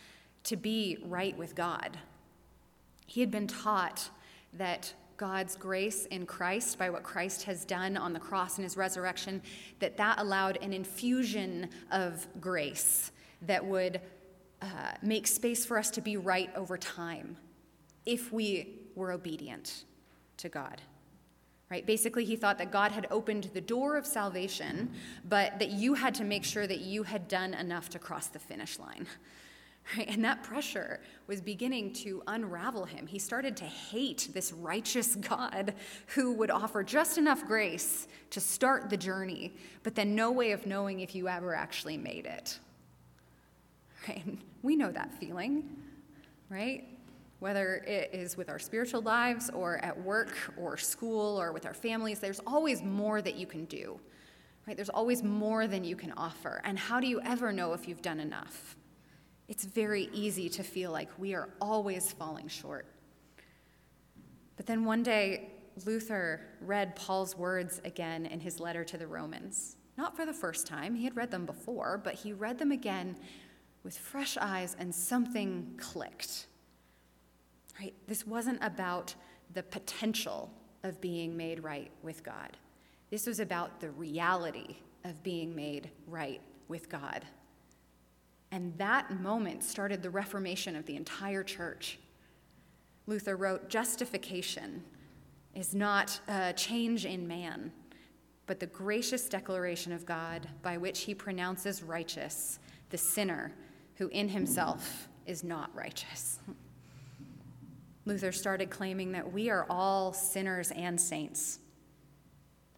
to 0.45 0.57
be 0.57 0.99
right 1.03 1.37
with 1.39 1.55
God. 1.55 1.99
He 3.07 3.21
had 3.21 3.31
been 3.31 3.47
taught 3.47 4.11
that 4.53 4.93
God's 5.21 5.55
grace 5.55 6.07
in 6.07 6.25
Christ 6.25 6.79
by 6.79 6.89
what 6.89 7.03
Christ 7.03 7.43
has 7.43 7.67
done 7.67 7.99
on 7.99 8.15
the 8.15 8.19
cross 8.19 8.57
and 8.57 8.65
his 8.65 8.79
resurrection, 8.79 9.43
that 9.79 9.99
that 9.99 10.19
allowed 10.19 10.57
an 10.63 10.73
infusion 10.73 11.69
of 11.91 12.27
grace 12.41 13.13
that 13.43 13.63
would 13.63 14.01
uh, 14.63 14.67
make 15.03 15.27
space 15.27 15.67
for 15.67 15.77
us 15.77 15.91
to 15.91 16.01
be 16.01 16.17
right 16.17 16.51
over 16.57 16.79
time 16.79 17.37
if 18.07 18.33
we 18.33 18.79
were 18.95 19.13
obedient 19.13 19.85
to 20.39 20.49
God. 20.49 20.81
Right? 21.71 21.85
Basically, 21.85 22.25
he 22.25 22.35
thought 22.35 22.57
that 22.57 22.73
God 22.73 22.91
had 22.91 23.07
opened 23.11 23.51
the 23.53 23.61
door 23.61 23.99
of 23.99 24.07
salvation, 24.07 24.91
but 25.29 25.59
that 25.59 25.69
you 25.69 25.93
had 25.93 26.15
to 26.15 26.25
make 26.25 26.45
sure 26.45 26.67
that 26.67 26.81
you 26.81 27.03
had 27.03 27.29
done 27.29 27.53
enough 27.53 27.91
to 27.91 27.99
cross 27.99 28.29
the 28.29 28.39
finish 28.39 28.79
line. 28.79 29.07
Right? 29.97 30.09
And 30.09 30.25
that 30.25 30.43
pressure 30.43 31.01
was 31.27 31.41
beginning 31.41 31.93
to 31.95 32.23
unravel 32.27 32.85
him. 32.85 33.07
He 33.07 33.19
started 33.19 33.57
to 33.59 33.65
hate 33.65 34.29
this 34.33 34.53
righteous 34.53 35.17
God 35.17 35.75
who 36.09 36.33
would 36.35 36.51
offer 36.51 36.83
just 36.83 37.19
enough 37.19 37.45
grace 37.47 38.09
to 38.31 38.41
start 38.41 38.91
the 38.91 38.97
journey, 38.97 39.55
but 39.83 39.95
then 39.95 40.15
no 40.15 40.31
way 40.31 40.53
of 40.53 40.67
knowing 40.67 41.01
if 41.01 41.15
you 41.15 41.29
ever 41.29 41.55
actually 41.55 41.97
made 41.97 42.27
it. 42.27 42.59
Right? 44.09 44.39
We 44.63 44.77
know 44.77 44.91
that 44.93 45.13
feeling, 45.15 45.65
right? 46.49 46.85
Whether 47.39 47.77
it 47.87 48.11
is 48.13 48.37
with 48.37 48.51
our 48.51 48.59
spiritual 48.59 49.01
lives 49.03 49.51
or 49.51 49.79
at 49.79 49.99
work 49.99 50.37
or 50.59 50.77
school 50.77 51.41
or 51.41 51.53
with 51.53 51.65
our 51.65 51.75
families, 51.75 52.19
there's 52.19 52.41
always 52.47 52.83
more 52.83 53.23
that 53.23 53.37
you 53.37 53.47
can 53.47 53.65
do. 53.65 53.99
Right? 54.67 54.77
There's 54.77 54.91
always 54.91 55.23
more 55.23 55.67
than 55.67 55.85
you 55.85 55.97
can 55.97 56.13
offer. 56.13 56.61
And 56.65 56.79
how 56.79 57.01
do 57.01 57.07
you 57.07 57.21
ever 57.23 57.51
know 57.51 57.73
if 57.73 57.89
you've 57.89 58.03
done 58.03 58.21
enough? 58.21 58.77
It's 59.51 59.65
very 59.65 60.09
easy 60.13 60.49
to 60.49 60.63
feel 60.63 60.93
like 60.93 61.09
we 61.19 61.35
are 61.35 61.49
always 61.61 62.13
falling 62.13 62.47
short. 62.47 62.87
But 64.57 64.65
then 64.65 64.85
one 64.85 65.03
day, 65.03 65.51
Luther 65.85 66.41
read 66.61 66.95
Paul's 66.95 67.37
words 67.37 67.81
again 67.85 68.27
in 68.27 68.39
his 68.39 68.61
letter 68.61 68.85
to 68.85 68.97
the 68.97 69.09
Romans. 69.09 69.77
Not 69.99 70.15
for 70.15 70.25
the 70.25 70.33
first 70.33 70.69
time, 70.69 70.95
he 70.95 71.03
had 71.03 71.17
read 71.17 71.33
them 71.33 71.47
before, 71.47 72.01
but 72.03 72.15
he 72.15 72.33
read 72.33 72.59
them 72.59 72.71
again 72.71 73.17
with 73.83 73.99
fresh 73.99 74.37
eyes 74.41 74.77
and 74.79 74.95
something 74.95 75.75
clicked. 75.79 76.47
Right? 77.81 77.95
This 78.07 78.25
wasn't 78.25 78.63
about 78.63 79.17
the 79.53 79.65
potential 79.65 80.53
of 80.85 81.01
being 81.01 81.37
made 81.37 81.65
right 81.65 81.91
with 82.03 82.23
God. 82.23 82.57
This 83.11 83.27
was 83.27 83.41
about 83.41 83.81
the 83.81 83.91
reality 83.91 84.77
of 85.05 85.21
being 85.25 85.57
made 85.57 85.91
right 86.07 86.41
with 86.69 86.89
God. 86.89 87.25
And 88.53 88.77
that 88.79 89.21
moment 89.21 89.63
started 89.63 90.03
the 90.03 90.11
reformation 90.11 90.75
of 90.75 90.87
the 90.87 90.97
entire 90.97 91.45
church. 91.45 91.99
Luther 93.07 93.37
wrote 93.37 93.69
Justification 93.69 94.83
is 95.55 95.75
not 95.75 96.21
a 96.29 96.53
change 96.53 97.07
in 97.07 97.27
man, 97.27 97.73
but 98.47 98.61
the 98.61 98.67
gracious 98.67 99.29
declaration 99.29 99.93
of 99.93 100.07
God 100.07 100.49
by 100.63 100.77
which 100.77 101.01
he 101.03 101.15
pronounces 101.15 101.83
righteous 101.83 102.59
the 102.91 102.99
sinner 102.99 103.53
who 103.97 104.09
in 104.09 104.29
himself 104.29 105.09
is 105.27 105.45
not 105.45 105.71
righteous. 105.75 106.39
Luther 108.05 108.33
started 108.33 108.71
claiming 108.71 109.13
that 109.13 109.33
we 109.33 109.51
are 109.51 109.67
all 109.69 110.13
sinners 110.13 110.73
and 110.73 111.01
saints, 111.01 111.61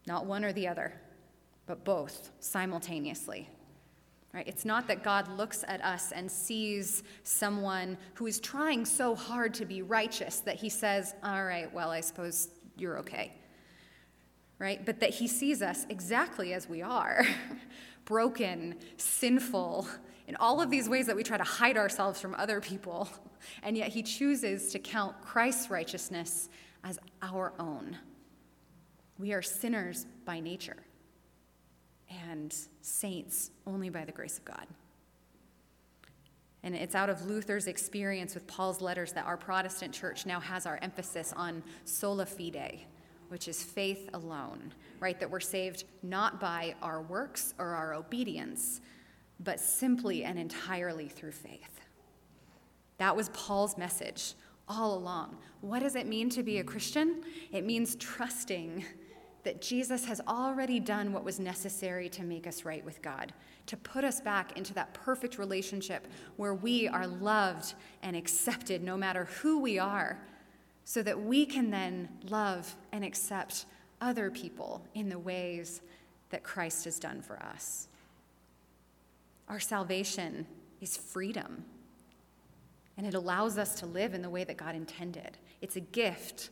not 0.06 0.26
one 0.26 0.44
or 0.44 0.52
the 0.52 0.68
other, 0.68 0.92
but 1.66 1.84
both 1.84 2.30
simultaneously. 2.40 3.48
Right? 4.32 4.48
It's 4.48 4.64
not 4.64 4.88
that 4.88 5.02
God 5.02 5.28
looks 5.36 5.62
at 5.68 5.84
us 5.84 6.10
and 6.10 6.30
sees 6.30 7.02
someone 7.22 7.98
who 8.14 8.26
is 8.26 8.40
trying 8.40 8.86
so 8.86 9.14
hard 9.14 9.52
to 9.54 9.66
be 9.66 9.82
righteous 9.82 10.40
that 10.40 10.56
he 10.56 10.70
says, 10.70 11.14
All 11.22 11.44
right, 11.44 11.72
well, 11.72 11.90
I 11.90 12.00
suppose 12.00 12.48
you're 12.76 12.98
okay. 13.00 13.34
Right? 14.58 14.84
But 14.84 15.00
that 15.00 15.10
he 15.10 15.28
sees 15.28 15.60
us 15.60 15.84
exactly 15.90 16.54
as 16.54 16.66
we 16.66 16.80
are 16.80 17.26
broken, 18.06 18.76
sinful, 18.96 19.86
in 20.26 20.36
all 20.36 20.62
of 20.62 20.70
these 20.70 20.88
ways 20.88 21.06
that 21.06 21.16
we 21.16 21.22
try 21.22 21.36
to 21.36 21.44
hide 21.44 21.76
ourselves 21.76 22.20
from 22.20 22.34
other 22.34 22.60
people. 22.60 23.08
And 23.64 23.76
yet 23.76 23.88
he 23.88 24.04
chooses 24.04 24.70
to 24.70 24.78
count 24.78 25.20
Christ's 25.20 25.68
righteousness 25.68 26.48
as 26.84 27.00
our 27.22 27.52
own. 27.58 27.98
We 29.18 29.32
are 29.32 29.42
sinners 29.42 30.06
by 30.24 30.38
nature 30.38 30.76
and 32.30 32.54
saints 32.80 33.50
only 33.66 33.88
by 33.88 34.04
the 34.04 34.12
grace 34.12 34.38
of 34.38 34.44
God. 34.44 34.66
And 36.62 36.74
it's 36.74 36.94
out 36.94 37.10
of 37.10 37.26
Luther's 37.26 37.66
experience 37.66 38.34
with 38.34 38.46
Paul's 38.46 38.80
letters 38.80 39.12
that 39.12 39.26
our 39.26 39.36
Protestant 39.36 39.92
church 39.92 40.26
now 40.26 40.38
has 40.38 40.64
our 40.64 40.78
emphasis 40.80 41.32
on 41.36 41.62
sola 41.84 42.24
fide, 42.24 42.80
which 43.28 43.48
is 43.48 43.64
faith 43.64 44.08
alone, 44.14 44.72
right? 45.00 45.18
That 45.18 45.30
we're 45.30 45.40
saved 45.40 45.84
not 46.02 46.38
by 46.38 46.74
our 46.80 47.02
works 47.02 47.54
or 47.58 47.68
our 47.68 47.94
obedience, 47.94 48.80
but 49.40 49.58
simply 49.58 50.22
and 50.22 50.38
entirely 50.38 51.08
through 51.08 51.32
faith. 51.32 51.80
That 52.98 53.16
was 53.16 53.28
Paul's 53.30 53.76
message 53.76 54.34
all 54.68 54.96
along. 54.96 55.36
What 55.60 55.80
does 55.80 55.96
it 55.96 56.06
mean 56.06 56.30
to 56.30 56.44
be 56.44 56.58
a 56.58 56.64
Christian? 56.64 57.22
It 57.50 57.64
means 57.64 57.96
trusting 57.96 58.84
that 59.44 59.60
Jesus 59.60 60.04
has 60.04 60.20
already 60.28 60.78
done 60.78 61.12
what 61.12 61.24
was 61.24 61.40
necessary 61.40 62.08
to 62.10 62.22
make 62.22 62.46
us 62.46 62.64
right 62.64 62.84
with 62.84 63.02
God, 63.02 63.32
to 63.66 63.76
put 63.76 64.04
us 64.04 64.20
back 64.20 64.56
into 64.56 64.72
that 64.74 64.94
perfect 64.94 65.38
relationship 65.38 66.06
where 66.36 66.54
we 66.54 66.86
are 66.88 67.06
loved 67.06 67.74
and 68.02 68.14
accepted 68.14 68.82
no 68.82 68.96
matter 68.96 69.24
who 69.40 69.60
we 69.60 69.78
are, 69.78 70.18
so 70.84 71.02
that 71.02 71.20
we 71.20 71.46
can 71.46 71.70
then 71.70 72.08
love 72.28 72.76
and 72.92 73.04
accept 73.04 73.66
other 74.00 74.30
people 74.30 74.84
in 74.94 75.08
the 75.08 75.18
ways 75.18 75.80
that 76.30 76.42
Christ 76.42 76.84
has 76.84 76.98
done 76.98 77.22
for 77.22 77.40
us. 77.42 77.88
Our 79.48 79.60
salvation 79.60 80.46
is 80.80 80.96
freedom, 80.96 81.64
and 82.96 83.06
it 83.06 83.14
allows 83.14 83.58
us 83.58 83.74
to 83.76 83.86
live 83.86 84.14
in 84.14 84.22
the 84.22 84.30
way 84.30 84.44
that 84.44 84.56
God 84.56 84.74
intended. 84.74 85.36
It's 85.60 85.76
a 85.76 85.80
gift 85.80 86.50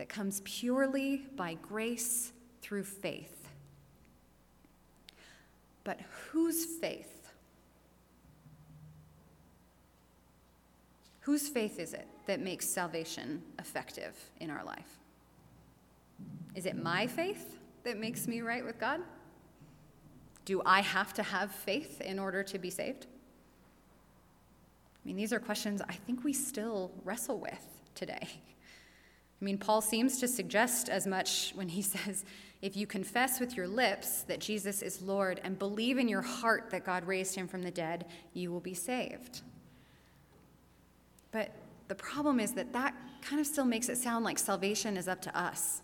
that 0.00 0.08
comes 0.08 0.40
purely 0.46 1.18
by 1.36 1.52
grace 1.60 2.32
through 2.62 2.84
faith. 2.84 3.50
But 5.84 6.00
whose 6.30 6.64
faith? 6.64 7.30
Whose 11.20 11.50
faith 11.50 11.78
is 11.78 11.92
it 11.92 12.08
that 12.24 12.40
makes 12.40 12.66
salvation 12.66 13.42
effective 13.58 14.16
in 14.40 14.48
our 14.48 14.64
life? 14.64 14.88
Is 16.54 16.64
it 16.64 16.82
my 16.82 17.06
faith 17.06 17.58
that 17.84 17.98
makes 17.98 18.26
me 18.26 18.40
right 18.40 18.64
with 18.64 18.80
God? 18.80 19.02
Do 20.46 20.62
I 20.64 20.80
have 20.80 21.12
to 21.12 21.22
have 21.22 21.52
faith 21.52 22.00
in 22.00 22.18
order 22.18 22.42
to 22.42 22.58
be 22.58 22.70
saved? 22.70 23.04
I 25.04 25.06
mean, 25.06 25.16
these 25.16 25.34
are 25.34 25.38
questions 25.38 25.82
I 25.86 25.92
think 25.92 26.24
we 26.24 26.32
still 26.32 26.90
wrestle 27.04 27.38
with 27.38 27.66
today. 27.94 28.26
I 29.40 29.44
mean, 29.44 29.58
Paul 29.58 29.80
seems 29.80 30.18
to 30.20 30.28
suggest 30.28 30.88
as 30.88 31.06
much 31.06 31.52
when 31.54 31.68
he 31.68 31.82
says, 31.82 32.24
if 32.62 32.76
you 32.76 32.86
confess 32.86 33.40
with 33.40 33.56
your 33.56 33.66
lips 33.66 34.22
that 34.22 34.38
Jesus 34.38 34.82
is 34.82 35.00
Lord 35.00 35.40
and 35.42 35.58
believe 35.58 35.98
in 35.98 36.08
your 36.08 36.20
heart 36.20 36.70
that 36.70 36.84
God 36.84 37.06
raised 37.06 37.34
him 37.34 37.48
from 37.48 37.62
the 37.62 37.70
dead, 37.70 38.06
you 38.34 38.52
will 38.52 38.60
be 38.60 38.74
saved. 38.74 39.40
But 41.32 41.52
the 41.88 41.94
problem 41.94 42.38
is 42.38 42.52
that 42.52 42.72
that 42.74 42.94
kind 43.22 43.40
of 43.40 43.46
still 43.46 43.64
makes 43.64 43.88
it 43.88 43.96
sound 43.96 44.24
like 44.24 44.38
salvation 44.38 44.96
is 44.96 45.08
up 45.08 45.22
to 45.22 45.38
us, 45.38 45.80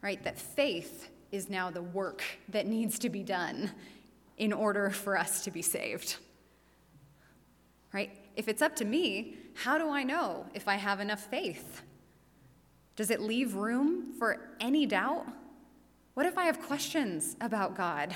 right? 0.00 0.22
That 0.24 0.38
faith 0.38 1.10
is 1.30 1.50
now 1.50 1.70
the 1.70 1.82
work 1.82 2.22
that 2.48 2.66
needs 2.66 2.98
to 3.00 3.10
be 3.10 3.22
done 3.22 3.70
in 4.38 4.52
order 4.52 4.90
for 4.90 5.18
us 5.18 5.44
to 5.44 5.50
be 5.50 5.62
saved, 5.62 6.16
right? 7.92 8.10
If 8.34 8.48
it's 8.48 8.62
up 8.62 8.76
to 8.76 8.84
me, 8.84 9.36
how 9.54 9.76
do 9.76 9.90
I 9.90 10.04
know 10.04 10.46
if 10.54 10.68
I 10.68 10.76
have 10.76 11.00
enough 11.00 11.20
faith? 11.20 11.82
Does 12.96 13.10
it 13.10 13.20
leave 13.20 13.54
room 13.54 14.12
for 14.18 14.50
any 14.60 14.86
doubt? 14.86 15.26
What 16.14 16.26
if 16.26 16.36
I 16.36 16.44
have 16.44 16.60
questions 16.60 17.36
about 17.40 17.76
God? 17.76 18.14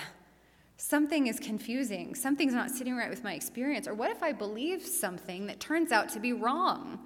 Something 0.77 1.27
is 1.27 1.41
confusing, 1.41 2.15
something's 2.15 2.53
not 2.53 2.71
sitting 2.71 2.95
right 2.95 3.09
with 3.09 3.25
my 3.25 3.33
experience. 3.33 3.89
Or 3.89 3.95
what 3.95 4.11
if 4.11 4.23
I 4.23 4.33
believe 4.33 4.85
something 4.85 5.47
that 5.47 5.61
turns 5.61 5.91
out 5.91 6.11
to 6.11 6.21
be 6.21 6.35
wrong? 6.35 7.01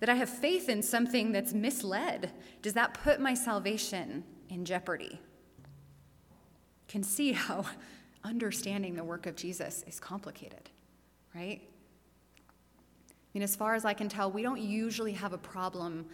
That 0.00 0.10
I 0.10 0.14
have 0.14 0.28
faith 0.28 0.68
in 0.68 0.82
something 0.82 1.32
that's 1.32 1.54
misled? 1.54 2.32
Does 2.60 2.74
that 2.74 2.92
put 2.92 3.18
my 3.18 3.32
salvation 3.32 4.24
in 4.50 4.66
jeopardy? 4.66 5.18
Can 6.86 7.02
see 7.02 7.32
how 7.32 7.64
understanding 8.24 8.94
the 8.94 9.04
work 9.04 9.26
of 9.26 9.36
Jesus 9.36 9.82
is 9.86 9.98
complicated, 9.98 10.68
right? 11.34 11.62
I 13.08 13.28
mean, 13.32 13.42
as 13.42 13.56
far 13.56 13.74
as 13.74 13.86
I 13.86 13.94
can 13.94 14.10
tell, 14.10 14.30
we 14.30 14.42
don't 14.42 14.60
usually 14.60 15.12
have 15.12 15.32
a 15.32 15.38
problem 15.38 16.06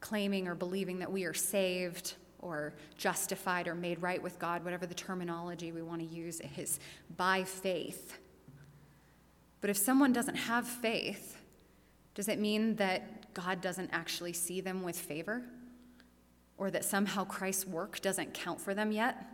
claiming 0.00 0.48
or 0.48 0.54
believing 0.54 0.98
that 1.00 1.10
we 1.10 1.24
are 1.24 1.34
saved 1.34 2.14
or 2.40 2.72
justified 2.96 3.66
or 3.66 3.74
made 3.74 4.00
right 4.00 4.22
with 4.22 4.38
God, 4.38 4.64
whatever 4.64 4.86
the 4.86 4.94
terminology 4.94 5.72
we 5.72 5.82
want 5.82 6.00
to 6.00 6.06
use 6.06 6.40
is, 6.56 6.78
by 7.16 7.44
faith. 7.44 8.18
But 9.60 9.70
if 9.70 9.76
someone 9.76 10.12
doesn't 10.12 10.36
have 10.36 10.66
faith, 10.66 11.36
does 12.14 12.28
it 12.28 12.38
mean 12.38 12.76
that 12.76 13.32
God 13.34 13.60
doesn't 13.60 13.90
actually 13.92 14.32
see 14.32 14.60
them 14.60 14.82
with 14.82 14.98
favor? 14.98 15.42
Or 16.56 16.70
that 16.70 16.84
somehow 16.84 17.24
Christ's 17.24 17.66
work 17.66 18.00
doesn't 18.00 18.34
count 18.34 18.60
for 18.60 18.74
them 18.74 18.90
yet? 18.90 19.24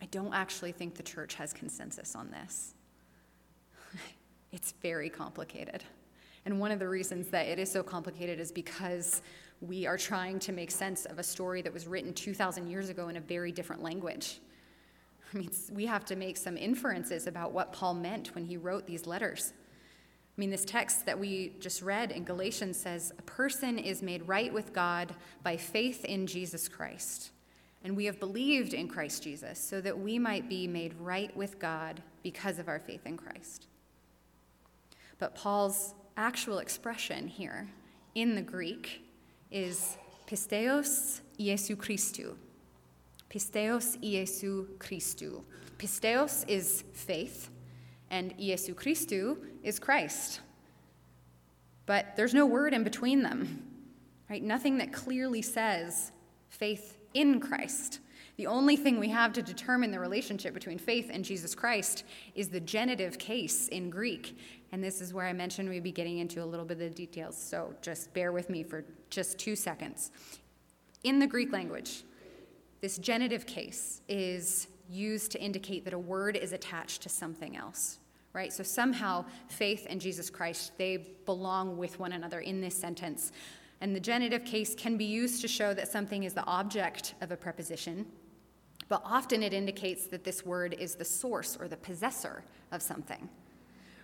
I 0.00 0.06
don't 0.06 0.34
actually 0.34 0.72
think 0.72 0.94
the 0.94 1.02
church 1.02 1.34
has 1.34 1.52
consensus 1.52 2.14
on 2.14 2.30
this. 2.30 2.74
it's 4.52 4.72
very 4.82 5.08
complicated. 5.08 5.82
And 6.46 6.60
one 6.60 6.70
of 6.70 6.78
the 6.78 6.88
reasons 6.88 7.28
that 7.28 7.46
it 7.46 7.58
is 7.58 7.70
so 7.70 7.82
complicated 7.82 8.38
is 8.38 8.52
because 8.52 9.20
we 9.60 9.84
are 9.84 9.98
trying 9.98 10.38
to 10.38 10.52
make 10.52 10.70
sense 10.70 11.04
of 11.04 11.18
a 11.18 11.22
story 11.22 11.60
that 11.60 11.72
was 11.72 11.88
written 11.88 12.14
2,000 12.14 12.68
years 12.68 12.88
ago 12.88 13.08
in 13.08 13.16
a 13.16 13.20
very 13.20 13.50
different 13.50 13.82
language. 13.82 14.40
I 15.34 15.38
mean, 15.38 15.50
we 15.72 15.86
have 15.86 16.04
to 16.04 16.14
make 16.14 16.36
some 16.36 16.56
inferences 16.56 17.26
about 17.26 17.50
what 17.50 17.72
Paul 17.72 17.94
meant 17.94 18.34
when 18.36 18.44
he 18.44 18.56
wrote 18.56 18.86
these 18.86 19.08
letters. 19.08 19.52
I 19.56 20.40
mean, 20.40 20.50
this 20.50 20.64
text 20.64 21.04
that 21.06 21.18
we 21.18 21.54
just 21.58 21.82
read 21.82 22.12
in 22.12 22.22
Galatians 22.22 22.76
says, 22.76 23.12
A 23.18 23.22
person 23.22 23.76
is 23.78 24.00
made 24.00 24.28
right 24.28 24.52
with 24.52 24.72
God 24.72 25.16
by 25.42 25.56
faith 25.56 26.04
in 26.04 26.28
Jesus 26.28 26.68
Christ. 26.68 27.30
And 27.82 27.96
we 27.96 28.04
have 28.04 28.20
believed 28.20 28.72
in 28.72 28.86
Christ 28.86 29.22
Jesus 29.22 29.58
so 29.58 29.80
that 29.80 29.98
we 29.98 30.18
might 30.18 30.48
be 30.48 30.68
made 30.68 30.94
right 31.00 31.34
with 31.36 31.58
God 31.58 32.02
because 32.22 32.60
of 32.60 32.68
our 32.68 32.78
faith 32.78 33.04
in 33.04 33.16
Christ. 33.16 33.66
But 35.18 35.34
Paul's 35.34 35.94
actual 36.16 36.58
expression 36.58 37.28
here 37.28 37.68
in 38.14 38.34
the 38.34 38.42
Greek 38.42 39.02
is 39.50 39.96
pisteos 40.26 41.20
Iesu 41.38 41.76
Christu. 41.76 42.34
Pisteos 43.30 43.98
Iesu 44.02 44.66
Christu. 44.78 45.42
Pisteos 45.78 46.44
is 46.48 46.84
faith, 46.94 47.50
and 48.10 48.36
Iesu 48.38 48.74
Christu 48.74 49.36
is 49.62 49.78
Christ. 49.78 50.40
But 51.84 52.16
there's 52.16 52.34
no 52.34 52.46
word 52.46 52.72
in 52.72 52.82
between 52.82 53.22
them, 53.22 53.62
right? 54.30 54.42
Nothing 54.42 54.78
that 54.78 54.92
clearly 54.92 55.42
says 55.42 56.12
faith 56.48 56.96
in 57.12 57.40
Christ. 57.40 58.00
The 58.36 58.46
only 58.46 58.76
thing 58.76 59.00
we 59.00 59.08
have 59.08 59.32
to 59.34 59.42
determine 59.42 59.90
the 59.90 59.98
relationship 59.98 60.52
between 60.52 60.78
faith 60.78 61.08
and 61.10 61.24
Jesus 61.24 61.54
Christ 61.54 62.04
is 62.34 62.48
the 62.48 62.60
genitive 62.60 63.18
case 63.18 63.68
in 63.68 63.88
Greek. 63.88 64.38
And 64.72 64.84
this 64.84 65.00
is 65.00 65.14
where 65.14 65.26
I 65.26 65.32
mentioned 65.32 65.68
we'd 65.70 65.82
be 65.82 65.92
getting 65.92 66.18
into 66.18 66.42
a 66.42 66.44
little 66.44 66.66
bit 66.66 66.74
of 66.74 66.80
the 66.80 66.90
details, 66.90 67.36
so 67.36 67.74
just 67.80 68.12
bear 68.12 68.32
with 68.32 68.50
me 68.50 68.62
for 68.62 68.84
just 69.08 69.38
two 69.38 69.56
seconds. 69.56 70.10
In 71.02 71.18
the 71.18 71.26
Greek 71.26 71.50
language, 71.50 72.04
this 72.82 72.98
genitive 72.98 73.46
case 73.46 74.02
is 74.08 74.68
used 74.88 75.32
to 75.32 75.40
indicate 75.40 75.84
that 75.84 75.94
a 75.94 75.98
word 75.98 76.36
is 76.36 76.52
attached 76.52 77.02
to 77.02 77.08
something 77.08 77.56
else 77.56 77.98
right 78.32 78.52
so 78.52 78.62
somehow 78.62 79.24
faith 79.48 79.86
and 79.90 80.00
jesus 80.00 80.30
christ 80.30 80.70
they 80.78 80.96
belong 81.24 81.76
with 81.76 81.98
one 81.98 82.12
another 82.12 82.40
in 82.40 82.60
this 82.60 82.76
sentence 82.76 83.32
and 83.80 83.94
the 83.94 84.00
genitive 84.00 84.44
case 84.44 84.74
can 84.74 84.96
be 84.96 85.04
used 85.04 85.40
to 85.40 85.48
show 85.48 85.74
that 85.74 85.88
something 85.88 86.22
is 86.22 86.34
the 86.34 86.44
object 86.44 87.14
of 87.20 87.32
a 87.32 87.36
preposition 87.36 88.06
but 88.88 89.02
often 89.04 89.42
it 89.42 89.52
indicates 89.52 90.06
that 90.06 90.24
this 90.24 90.44
word 90.44 90.74
is 90.78 90.94
the 90.94 91.04
source 91.04 91.56
or 91.60 91.68
the 91.68 91.76
possessor 91.76 92.44
of 92.72 92.82
something. 92.82 93.28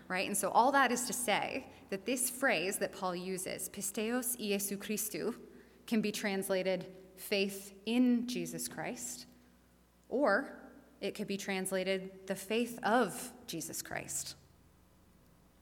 Right? 0.09 0.27
And 0.27 0.37
so 0.37 0.51
all 0.51 0.73
that 0.73 0.93
is 0.93 1.05
to 1.07 1.13
say 1.13 1.67
that 1.91 2.05
this 2.05 2.29
phrase 2.29 2.79
that 2.79 2.93
Paul 2.93 3.15
uses, 3.17 3.69
pisteos 3.69 4.37
Iesu 4.39 4.77
Christou, 4.77 5.35
can 5.87 6.01
be 6.01 6.13
translated 6.13 6.87
faith 7.17 7.75
in 7.87 8.27
Jesus 8.27 8.69
Christ, 8.69 9.27
or 10.09 10.53
it 11.01 11.15
could 11.15 11.27
be 11.27 11.37
translated 11.37 12.11
the 12.27 12.35
faith 12.35 12.79
of 12.83 13.33
Jesus 13.47 13.83
Christ, 13.83 14.37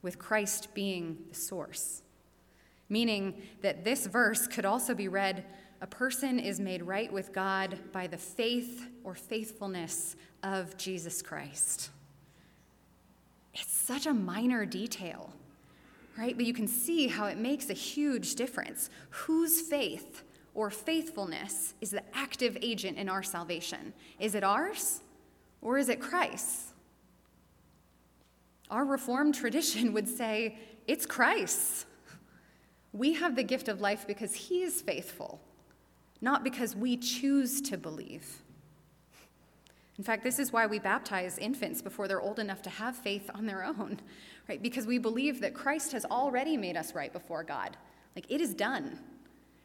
with 0.03 0.19
Christ 0.19 0.75
being 0.75 1.19
the 1.29 1.35
source. 1.35 2.03
Meaning 2.89 3.43
that 3.63 3.85
this 3.85 4.07
verse 4.07 4.47
could 4.47 4.65
also 4.65 4.95
be 4.95 5.09
read 5.09 5.45
a 5.81 5.87
person 5.87 6.39
is 6.39 6.61
made 6.61 6.83
right 6.83 7.11
with 7.11 7.33
God 7.33 7.79
by 7.93 8.07
the 8.07 8.19
faith 8.19 8.87
or 9.03 9.15
faithfulness 9.15 10.17
of 10.43 10.77
Jesus 10.77 11.23
Christ. 11.23 11.91
It's 13.55 13.73
such 13.73 14.07
a 14.07 14.13
minor 14.13 14.67
detail, 14.67 15.33
right? 16.19 16.37
But 16.37 16.45
you 16.45 16.53
can 16.53 16.69
see 16.69 17.09
how 17.09 17.27
it 17.27 17.39
makes 17.39 17.71
a 17.71 17.75
huge 17.75 18.35
difference. 18.35 18.91
Whose 19.11 19.63
faith 19.63 20.23
or 20.55 20.71
faithfulness 20.71 21.75
is 21.81 21.91
the 21.91 22.03
active 22.15 22.59
agent 22.61 22.99
in 22.99 23.09
our 23.09 23.23
salvation? 23.23 23.95
Is 24.19 24.35
it 24.35 24.45
ours 24.45 25.01
or 25.63 25.79
is 25.79 25.89
it 25.89 26.01
Christ's? 26.01 26.75
Our 28.71 28.85
Reformed 28.85 29.35
tradition 29.35 29.93
would 29.95 30.09
say 30.09 30.59
it's 30.87 31.07
Christ's. 31.07 31.87
We 32.93 33.15
have 33.15 33.35
the 33.35 33.45
gift 33.45 33.69
of 33.69 33.81
life 33.81 34.07
because 34.07 34.35
he 34.35 34.63
is 34.63 34.83
faithful 34.83 35.41
not 36.21 36.45
because 36.45 36.77
we 36.77 36.97
choose 36.97 37.61
to 37.63 37.77
believe. 37.77 38.43
In 39.99 40.05
fact, 40.05 40.23
this 40.23 40.39
is 40.39 40.53
why 40.53 40.67
we 40.67 40.79
baptize 40.79 41.37
infants 41.37 41.83
before 41.83 42.09
they're 42.09 42.23
old 42.23 42.39
enough 42.39 42.63
to 42.63 42.71
have 42.71 42.97
faith 42.97 43.31
on 43.35 43.45
their 43.45 43.65
own, 43.65 44.01
right? 44.49 44.63
Because 44.63 44.87
we 44.87 44.99
believe 44.99 45.41
that 45.41 45.55
Christ 45.55 45.93
has 45.93 46.05
already 46.07 46.57
made 46.57 46.77
us 46.77 46.95
right 46.95 47.13
before 47.13 47.45
God. 47.45 47.77
Like 48.17 48.25
it 48.31 48.41
is 48.41 48.55
done. 48.55 48.99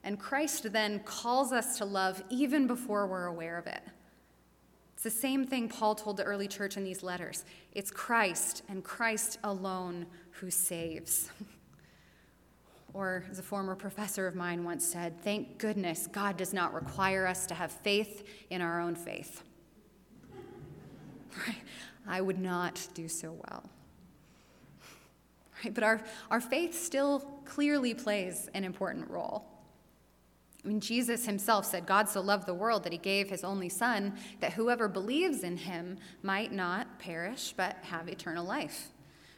And 0.04 0.20
Christ 0.20 0.72
then 0.72 1.00
calls 1.00 1.52
us 1.52 1.78
to 1.78 1.86
love 1.86 2.22
even 2.30 2.68
before 2.68 3.08
we're 3.08 3.26
aware 3.26 3.58
of 3.58 3.66
it. 3.66 3.82
It's 4.94 5.04
the 5.04 5.10
same 5.10 5.46
thing 5.46 5.68
Paul 5.68 5.96
told 5.96 6.18
the 6.18 6.24
early 6.24 6.48
church 6.48 6.78
in 6.78 6.84
these 6.84 7.02
letters 7.02 7.44
it's 7.74 7.92
Christ 7.92 8.64
and 8.70 8.84
Christ 8.84 9.40
alone 9.44 10.06
who 10.32 10.52
saves. 10.52 11.30
Or, 12.96 13.26
as 13.30 13.40
a 13.40 13.44
former 13.44 13.76
professor 13.76 14.26
of 14.26 14.36
mine 14.36 14.64
once 14.64 14.86
said, 14.86 15.20
thank 15.22 15.58
goodness 15.58 16.08
God 16.08 16.38
does 16.38 16.54
not 16.54 16.74
require 16.74 17.28
us 17.28 17.46
to 17.48 17.54
have 17.54 17.70
faith 17.70 18.26
in 18.50 18.62
our 18.62 18.80
own 18.80 18.96
faith. 18.96 19.44
Right? 21.46 21.58
I 22.08 22.22
would 22.22 22.40
not 22.40 22.88
do 22.94 23.10
so 23.10 23.34
well. 23.34 23.70
Right? 25.62 25.74
But 25.74 25.84
our, 25.84 26.02
our 26.32 26.40
faith 26.40 26.74
still 26.74 27.20
clearly 27.44 27.94
plays 27.94 28.50
an 28.54 28.64
important 28.64 29.10
role. 29.10 29.44
I 30.64 30.70
mean, 30.70 30.80
Jesus 30.80 31.26
himself 31.26 31.66
said, 31.66 31.86
God 31.86 32.08
so 32.08 32.22
loved 32.22 32.46
the 32.46 32.54
world 32.54 32.86
that 32.86 32.94
he 32.94 32.98
gave 32.98 33.30
his 33.30 33.44
only 33.44 33.68
Son, 33.68 34.14
that 34.40 34.54
whoever 34.54 34.88
believes 34.88 35.44
in 35.44 35.58
him 35.58 35.98
might 36.24 36.54
not 36.54 36.98
perish, 37.00 37.54
but 37.58 37.76
have 37.82 38.08
eternal 38.08 38.46
life. 38.46 38.92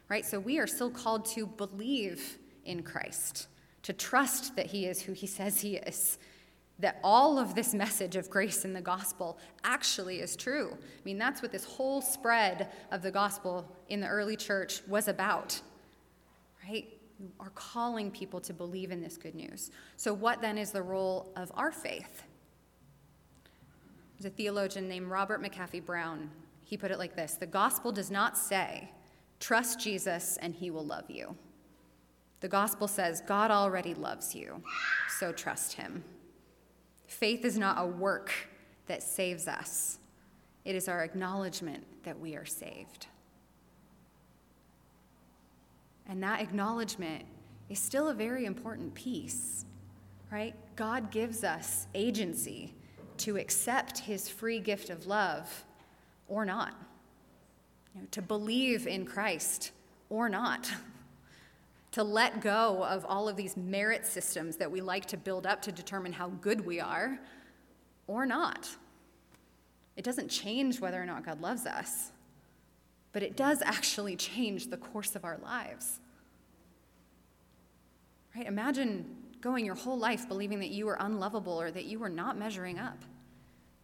Right? 0.10 0.28
So 0.28 0.40
we 0.40 0.60
are 0.60 0.68
still 0.68 0.92
called 0.92 1.26
to 1.32 1.48
believe 1.48 2.38
in 2.68 2.84
Christ, 2.84 3.48
to 3.84 3.94
trust 3.94 4.56
that 4.56 4.68
he 4.68 4.86
is 4.86 5.02
who 5.02 5.14
he 5.14 5.28
says 5.28 5.62
he 5.62 5.78
is, 5.78 6.20
that 6.80 7.00
all 7.04 7.40
of 7.40 7.56
this 7.56 7.74
message 7.74 8.16
of 8.16 8.30
grace 8.30 8.66
in 8.66 8.74
the 8.74 8.82
gospel 8.82 9.40
actually 9.64 10.20
is 10.20 10.36
true. 10.36 10.72
I 10.74 11.02
mean, 11.04 11.18
that's 11.18 11.42
what 11.42 11.52
this 11.52 11.64
whole 11.64 12.02
spread 12.02 12.70
of 12.92 13.02
the 13.02 13.12
gospel 13.12 13.72
in 13.90 14.00
the 14.00 14.08
early 14.08 14.36
church 14.36 14.82
was 14.88 15.08
about, 15.08 15.60
right? 16.68 16.88
You 17.20 17.32
are 17.40 17.50
calling 17.56 18.12
people 18.12 18.40
to 18.42 18.54
believe 18.54 18.92
in 18.92 19.02
this 19.02 19.18
good 19.18 19.34
news. 19.34 19.72
So, 19.96 20.14
what 20.14 20.40
then 20.40 20.58
is 20.58 20.72
the 20.72 20.84
role 20.84 21.32
of 21.36 21.52
our 21.56 21.72
faith? 21.72 22.24
There's 24.18 24.32
a 24.32 24.36
theologian 24.36 24.88
named 24.88 25.08
Robert 25.08 25.42
McAfee 25.42 25.86
Brown. 25.86 26.30
He 26.64 26.78
put 26.78 26.92
it 26.92 27.00
like 27.00 27.16
this 27.16 27.36
The 27.36 27.48
gospel 27.48 27.92
does 27.92 28.12
not 28.12 28.38
say, 28.38 28.92
trust 29.40 29.80
Jesus 29.80 30.38
and 30.42 30.54
he 30.54 30.70
will 30.70 30.86
love 30.86 31.10
you. 31.10 31.36
The 32.40 32.48
gospel 32.48 32.88
says, 32.88 33.22
God 33.22 33.50
already 33.52 33.94
loves 33.94 34.36
you, 34.36 34.62
so 35.20 35.32
trust 35.32 35.74
him. 35.74 36.04
Faith 37.08 37.44
is 37.44 37.58
not 37.58 37.78
a 37.80 37.86
work 37.86 38.32
that 38.88 39.04
saves 39.04 39.48
us, 39.48 40.00
it 40.64 40.76
is 40.76 40.88
our 40.88 41.04
acknowledgement 41.04 41.84
that 42.04 42.20
we 42.20 42.36
are 42.36 42.46
saved. 42.46 43.08
And 46.10 46.24
that 46.24 46.42
acknowledgement 46.42 47.26
is 47.70 47.80
still 47.80 48.10
a 48.10 48.14
very 48.14 48.46
important 48.46 48.94
piece, 48.94 49.66
right? 50.32 50.56
God 50.76 51.12
gives 51.12 51.44
us 51.44 51.88
agency 51.94 52.74
to 53.18 53.38
accept 53.38 54.00
his 54.00 54.30
free 54.30 54.60
gift 54.60 54.90
of 54.90 55.06
love 55.06 55.66
or 56.28 56.46
not, 56.46 56.74
you 57.94 58.02
know, 58.02 58.08
to 58.12 58.22
believe 58.22 58.88
in 58.88 59.06
Christ 59.06 59.72
or 60.10 60.30
not, 60.30 60.72
to 61.98 62.04
let 62.04 62.42
go 62.42 62.84
of 62.84 63.06
all 63.06 63.28
of 63.28 63.36
these 63.36 63.58
merit 63.58 64.06
systems 64.06 64.56
that 64.58 64.72
we 64.72 64.82
like 64.82 65.06
to 65.06 65.18
build 65.18 65.46
up 65.46 65.62
to 65.64 65.72
determine 65.72 66.14
how 66.14 66.30
good 66.30 66.66
we 66.66 66.80
are 66.80 67.20
or 68.08 68.26
not. 68.26 68.70
It 69.96 70.04
doesn't 70.04 70.30
change 70.30 70.80
whether 70.80 71.02
or 71.02 71.06
not 71.06 71.26
God 71.26 71.42
loves 71.42 71.66
us 71.66 72.12
but 73.18 73.24
it 73.24 73.36
does 73.36 73.64
actually 73.64 74.16
change 74.16 74.68
the 74.68 74.78
course 74.78 75.16
of 75.16 75.26
our 75.26 75.40
lives. 75.40 76.00
Right? 78.36 78.46
Imagine 78.46 79.08
going 79.42 79.66
your 79.66 79.74
whole 79.74 79.98
life 79.98 80.28
believing 80.28 80.60
that 80.60 80.70
you 80.70 80.86
were 80.86 80.98
unlovable 81.00 81.60
or 81.60 81.72
that 81.72 81.86
you 81.86 81.98
were 81.98 82.10
not 82.10 82.38
measuring 82.38 82.78
up. 82.78 83.04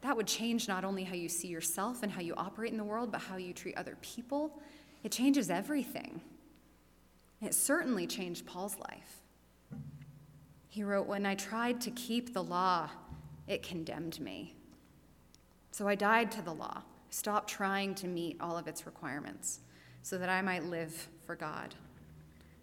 That 0.01 0.15
would 0.15 0.27
change 0.27 0.67
not 0.67 0.85
only 0.85 1.03
how 1.03 1.15
you 1.15 1.29
see 1.29 1.47
yourself 1.47 2.03
and 2.03 2.11
how 2.11 2.21
you 2.21 2.35
operate 2.35 2.73
in 2.73 2.77
the 2.77 2.83
world, 2.83 3.11
but 3.11 3.21
how 3.21 3.37
you 3.37 3.53
treat 3.53 3.75
other 3.75 3.97
people. 4.01 4.61
It 5.03 5.11
changes 5.11 5.49
everything. 5.49 6.21
It 7.43 7.53
certainly 7.53 8.07
changed 8.07 8.45
Paul's 8.45 8.77
life. 8.79 9.21
He 10.69 10.83
wrote, 10.83 11.07
When 11.07 11.25
I 11.25 11.35
tried 11.35 11.81
to 11.81 11.91
keep 11.91 12.33
the 12.33 12.43
law, 12.43 12.89
it 13.47 13.61
condemned 13.61 14.19
me. 14.21 14.55
So 15.71 15.87
I 15.87 15.95
died 15.95 16.31
to 16.33 16.41
the 16.41 16.53
law. 16.53 16.83
stopped 17.09 17.49
trying 17.49 17.93
to 17.95 18.07
meet 18.07 18.37
all 18.39 18.57
of 18.57 18.67
its 18.67 18.85
requirements 18.85 19.59
so 20.01 20.17
that 20.17 20.29
I 20.29 20.41
might 20.41 20.63
live 20.63 21.09
for 21.25 21.35
God. 21.35 21.75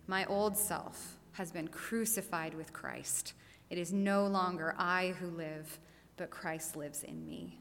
My 0.06 0.24
old 0.24 0.56
self 0.56 1.18
has 1.32 1.52
been 1.52 1.68
crucified 1.68 2.54
with 2.54 2.72
Christ. 2.72 3.34
It 3.68 3.78
is 3.78 3.92
no 3.92 4.26
longer 4.26 4.74
I 4.76 5.14
who 5.20 5.28
live, 5.28 5.78
but 6.16 6.30
Christ 6.30 6.74
lives 6.74 7.04
in 7.04 7.24
me. 7.26 7.60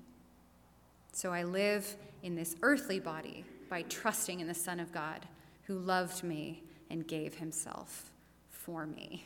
So 1.11 1.31
I 1.31 1.43
live 1.43 1.95
in 2.23 2.35
this 2.35 2.55
earthly 2.61 2.99
body 2.99 3.45
by 3.69 3.83
trusting 3.83 4.39
in 4.39 4.47
the 4.47 4.53
Son 4.53 4.79
of 4.79 4.91
God 4.91 5.27
who 5.63 5.77
loved 5.77 6.23
me 6.23 6.63
and 6.89 7.07
gave 7.07 7.35
himself 7.35 8.11
for 8.49 8.85
me. 8.85 9.25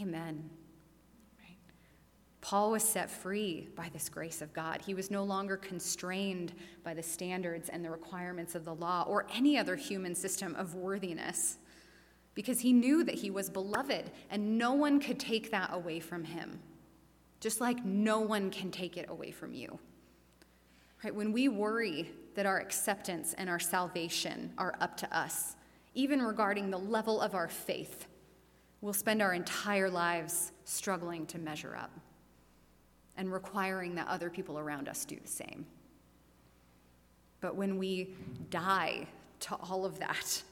Amen. 0.00 0.50
Paul 2.44 2.72
was 2.72 2.82
set 2.82 3.10
free 3.10 3.68
by 3.74 3.88
this 3.90 4.10
grace 4.10 4.42
of 4.42 4.52
God. 4.52 4.82
He 4.84 4.92
was 4.92 5.10
no 5.10 5.24
longer 5.24 5.56
constrained 5.56 6.52
by 6.82 6.92
the 6.92 7.02
standards 7.02 7.70
and 7.70 7.82
the 7.82 7.90
requirements 7.90 8.54
of 8.54 8.66
the 8.66 8.74
law 8.74 9.06
or 9.08 9.26
any 9.34 9.56
other 9.56 9.76
human 9.76 10.14
system 10.14 10.54
of 10.56 10.74
worthiness 10.74 11.56
because 12.34 12.60
he 12.60 12.74
knew 12.74 13.02
that 13.04 13.14
he 13.14 13.30
was 13.30 13.48
beloved 13.48 14.10
and 14.30 14.58
no 14.58 14.74
one 14.74 15.00
could 15.00 15.18
take 15.18 15.52
that 15.52 15.70
away 15.72 16.00
from 16.00 16.22
him, 16.22 16.60
just 17.40 17.62
like 17.62 17.82
no 17.82 18.20
one 18.20 18.50
can 18.50 18.70
take 18.70 18.98
it 18.98 19.08
away 19.08 19.30
from 19.30 19.54
you. 19.54 19.78
Right? 21.02 21.14
When 21.14 21.32
we 21.32 21.48
worry 21.48 22.10
that 22.34 22.44
our 22.44 22.58
acceptance 22.58 23.34
and 23.38 23.48
our 23.48 23.58
salvation 23.58 24.52
are 24.58 24.74
up 24.82 24.98
to 24.98 25.16
us, 25.16 25.56
even 25.94 26.22
regarding 26.22 26.70
the 26.70 26.78
level 26.78 27.20
of 27.20 27.34
our 27.34 27.48
faith, 27.48 28.06
we'll 28.80 28.92
spend 28.92 29.22
our 29.22 29.32
entire 29.32 29.88
lives 29.88 30.52
struggling 30.64 31.26
to 31.26 31.38
measure 31.38 31.76
up 31.76 31.90
and 33.16 33.32
requiring 33.32 33.94
that 33.94 34.08
other 34.08 34.28
people 34.28 34.58
around 34.58 34.88
us 34.88 35.04
do 35.04 35.16
the 35.20 35.28
same. 35.28 35.66
But 37.40 37.54
when 37.54 37.78
we 37.78 38.14
die 38.50 39.06
to 39.40 39.56
all 39.56 39.84
of 39.84 39.98
that, 40.00 40.42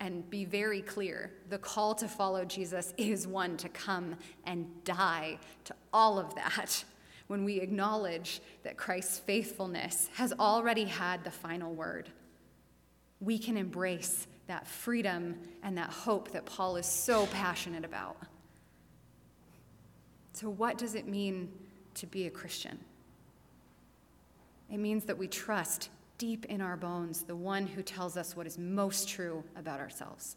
and 0.00 0.28
be 0.30 0.44
very 0.44 0.80
clear 0.80 1.32
the 1.48 1.58
call 1.58 1.94
to 1.96 2.08
follow 2.08 2.44
Jesus 2.44 2.94
is 2.96 3.26
one 3.26 3.56
to 3.56 3.68
come 3.68 4.16
and 4.46 4.66
die 4.84 5.38
to 5.64 5.74
all 5.92 6.18
of 6.18 6.34
that. 6.36 6.84
When 7.26 7.44
we 7.44 7.60
acknowledge 7.60 8.40
that 8.62 8.76
Christ's 8.76 9.18
faithfulness 9.18 10.08
has 10.14 10.32
already 10.38 10.84
had 10.84 11.24
the 11.24 11.30
final 11.30 11.74
word, 11.74 12.08
we 13.20 13.38
can 13.38 13.56
embrace 13.56 14.26
that 14.48 14.66
freedom 14.66 15.38
and 15.62 15.78
that 15.78 15.90
hope 15.90 16.32
that 16.32 16.44
Paul 16.44 16.76
is 16.76 16.86
so 16.86 17.26
passionate 17.26 17.84
about. 17.84 18.16
So, 20.32 20.50
what 20.50 20.76
does 20.78 20.94
it 20.94 21.06
mean 21.06 21.50
to 21.98 22.06
be 22.06 22.26
a 22.26 22.30
Christian. 22.30 22.78
It 24.70 24.78
means 24.78 25.04
that 25.04 25.18
we 25.18 25.26
trust 25.26 25.90
deep 26.16 26.46
in 26.46 26.60
our 26.60 26.76
bones 26.76 27.22
the 27.22 27.36
one 27.36 27.66
who 27.66 27.82
tells 27.82 28.16
us 28.16 28.36
what 28.36 28.46
is 28.46 28.58
most 28.58 29.08
true 29.08 29.44
about 29.56 29.80
ourselves 29.80 30.36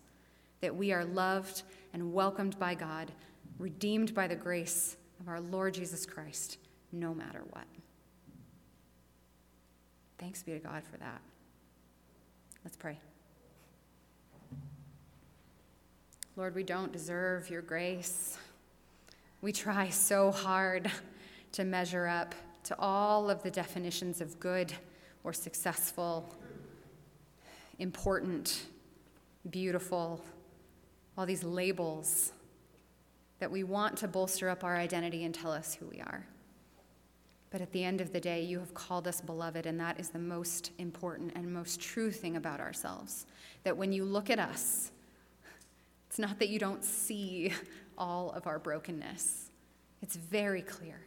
that 0.59 0.75
we 0.75 0.93
are 0.93 1.03
loved 1.03 1.63
and 1.91 2.13
welcomed 2.13 2.59
by 2.59 2.75
God, 2.75 3.11
redeemed 3.57 4.13
by 4.13 4.27
the 4.27 4.35
grace 4.35 4.95
of 5.19 5.27
our 5.27 5.41
Lord 5.41 5.73
Jesus 5.73 6.05
Christ, 6.05 6.59
no 6.91 7.15
matter 7.15 7.41
what. 7.49 7.65
Thanks 10.19 10.43
be 10.43 10.51
to 10.51 10.59
God 10.59 10.83
for 10.83 10.97
that. 10.97 11.19
Let's 12.63 12.77
pray. 12.77 12.99
Lord, 16.41 16.55
we 16.55 16.63
don't 16.63 16.91
deserve 16.91 17.51
your 17.51 17.61
grace. 17.61 18.35
We 19.41 19.51
try 19.51 19.89
so 19.89 20.31
hard 20.31 20.89
to 21.51 21.63
measure 21.63 22.07
up 22.07 22.33
to 22.63 22.75
all 22.79 23.29
of 23.29 23.43
the 23.43 23.51
definitions 23.51 24.21
of 24.21 24.39
good 24.39 24.73
or 25.23 25.33
successful, 25.33 26.33
important, 27.77 28.63
beautiful, 29.51 30.19
all 31.15 31.27
these 31.27 31.43
labels 31.43 32.33
that 33.37 33.51
we 33.51 33.63
want 33.63 33.95
to 33.97 34.07
bolster 34.07 34.49
up 34.49 34.63
our 34.63 34.75
identity 34.75 35.25
and 35.25 35.35
tell 35.35 35.51
us 35.51 35.75
who 35.75 35.85
we 35.85 35.99
are. 35.99 36.25
But 37.51 37.61
at 37.61 37.71
the 37.71 37.83
end 37.83 38.01
of 38.01 38.13
the 38.13 38.19
day, 38.19 38.41
you 38.41 38.57
have 38.57 38.73
called 38.73 39.07
us 39.07 39.21
beloved, 39.21 39.67
and 39.67 39.79
that 39.79 39.99
is 39.99 40.09
the 40.09 40.17
most 40.17 40.71
important 40.79 41.33
and 41.35 41.53
most 41.53 41.79
true 41.79 42.09
thing 42.09 42.35
about 42.35 42.59
ourselves. 42.59 43.27
That 43.63 43.77
when 43.77 43.93
you 43.93 44.03
look 44.03 44.31
at 44.31 44.39
us, 44.39 44.91
it's 46.11 46.19
not 46.19 46.39
that 46.39 46.49
you 46.49 46.59
don't 46.59 46.83
see 46.83 47.53
all 47.97 48.31
of 48.31 48.45
our 48.45 48.59
brokenness, 48.59 49.49
it's 50.01 50.17
very 50.17 50.61
clear. 50.61 50.99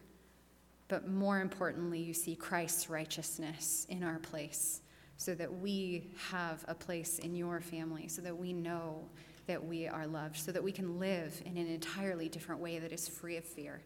But 0.88 1.06
more 1.06 1.40
importantly, 1.42 2.00
you 2.00 2.14
see 2.14 2.34
Christ's 2.34 2.88
righteousness 2.88 3.86
in 3.90 4.02
our 4.02 4.18
place 4.18 4.80
so 5.18 5.34
that 5.34 5.60
we 5.60 6.10
have 6.30 6.64
a 6.68 6.74
place 6.74 7.18
in 7.18 7.36
your 7.36 7.60
family, 7.60 8.08
so 8.08 8.22
that 8.22 8.34
we 8.34 8.54
know 8.54 9.04
that 9.46 9.62
we 9.62 9.86
are 9.86 10.06
loved, 10.06 10.38
so 10.38 10.50
that 10.52 10.64
we 10.64 10.72
can 10.72 10.98
live 10.98 11.38
in 11.44 11.58
an 11.58 11.66
entirely 11.66 12.30
different 12.30 12.62
way 12.62 12.78
that 12.78 12.90
is 12.90 13.06
free 13.06 13.36
of 13.36 13.44
fear. 13.44 13.82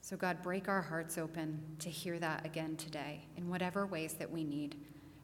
So, 0.00 0.16
God, 0.16 0.42
break 0.42 0.68
our 0.68 0.82
hearts 0.82 1.16
open 1.16 1.62
to 1.78 1.88
hear 1.88 2.18
that 2.18 2.44
again 2.44 2.74
today 2.74 3.24
in 3.36 3.48
whatever 3.48 3.86
ways 3.86 4.14
that 4.14 4.32
we 4.32 4.42
need. 4.42 4.74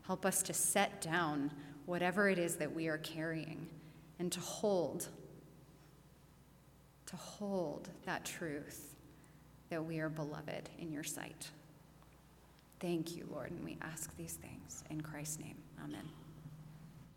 Help 0.07 0.25
us 0.25 0.41
to 0.45 0.53
set 0.53 1.01
down 1.01 1.51
whatever 1.85 2.29
it 2.29 2.39
is 2.39 2.55
that 2.57 2.73
we 2.73 2.87
are 2.87 2.99
carrying 2.99 3.67
and 4.21 4.31
to 4.31 4.41
hold, 4.41 5.09
to 7.07 7.17
hold 7.17 7.89
that 8.05 8.25
truth 8.25 8.95
that 9.71 9.83
we 9.83 9.99
are 9.99 10.11
beloved 10.11 10.69
in 10.79 10.93
your 10.93 11.03
sight. 11.03 11.49
Thank 12.81 13.17
you, 13.17 13.27
Lord, 13.33 13.51
and 13.51 13.65
we 13.65 13.79
ask 13.81 14.15
these 14.17 14.35
things 14.35 14.85
in 14.91 15.01
Christ's 15.01 15.41
name. 15.41 15.57
Amen. 15.83 16.20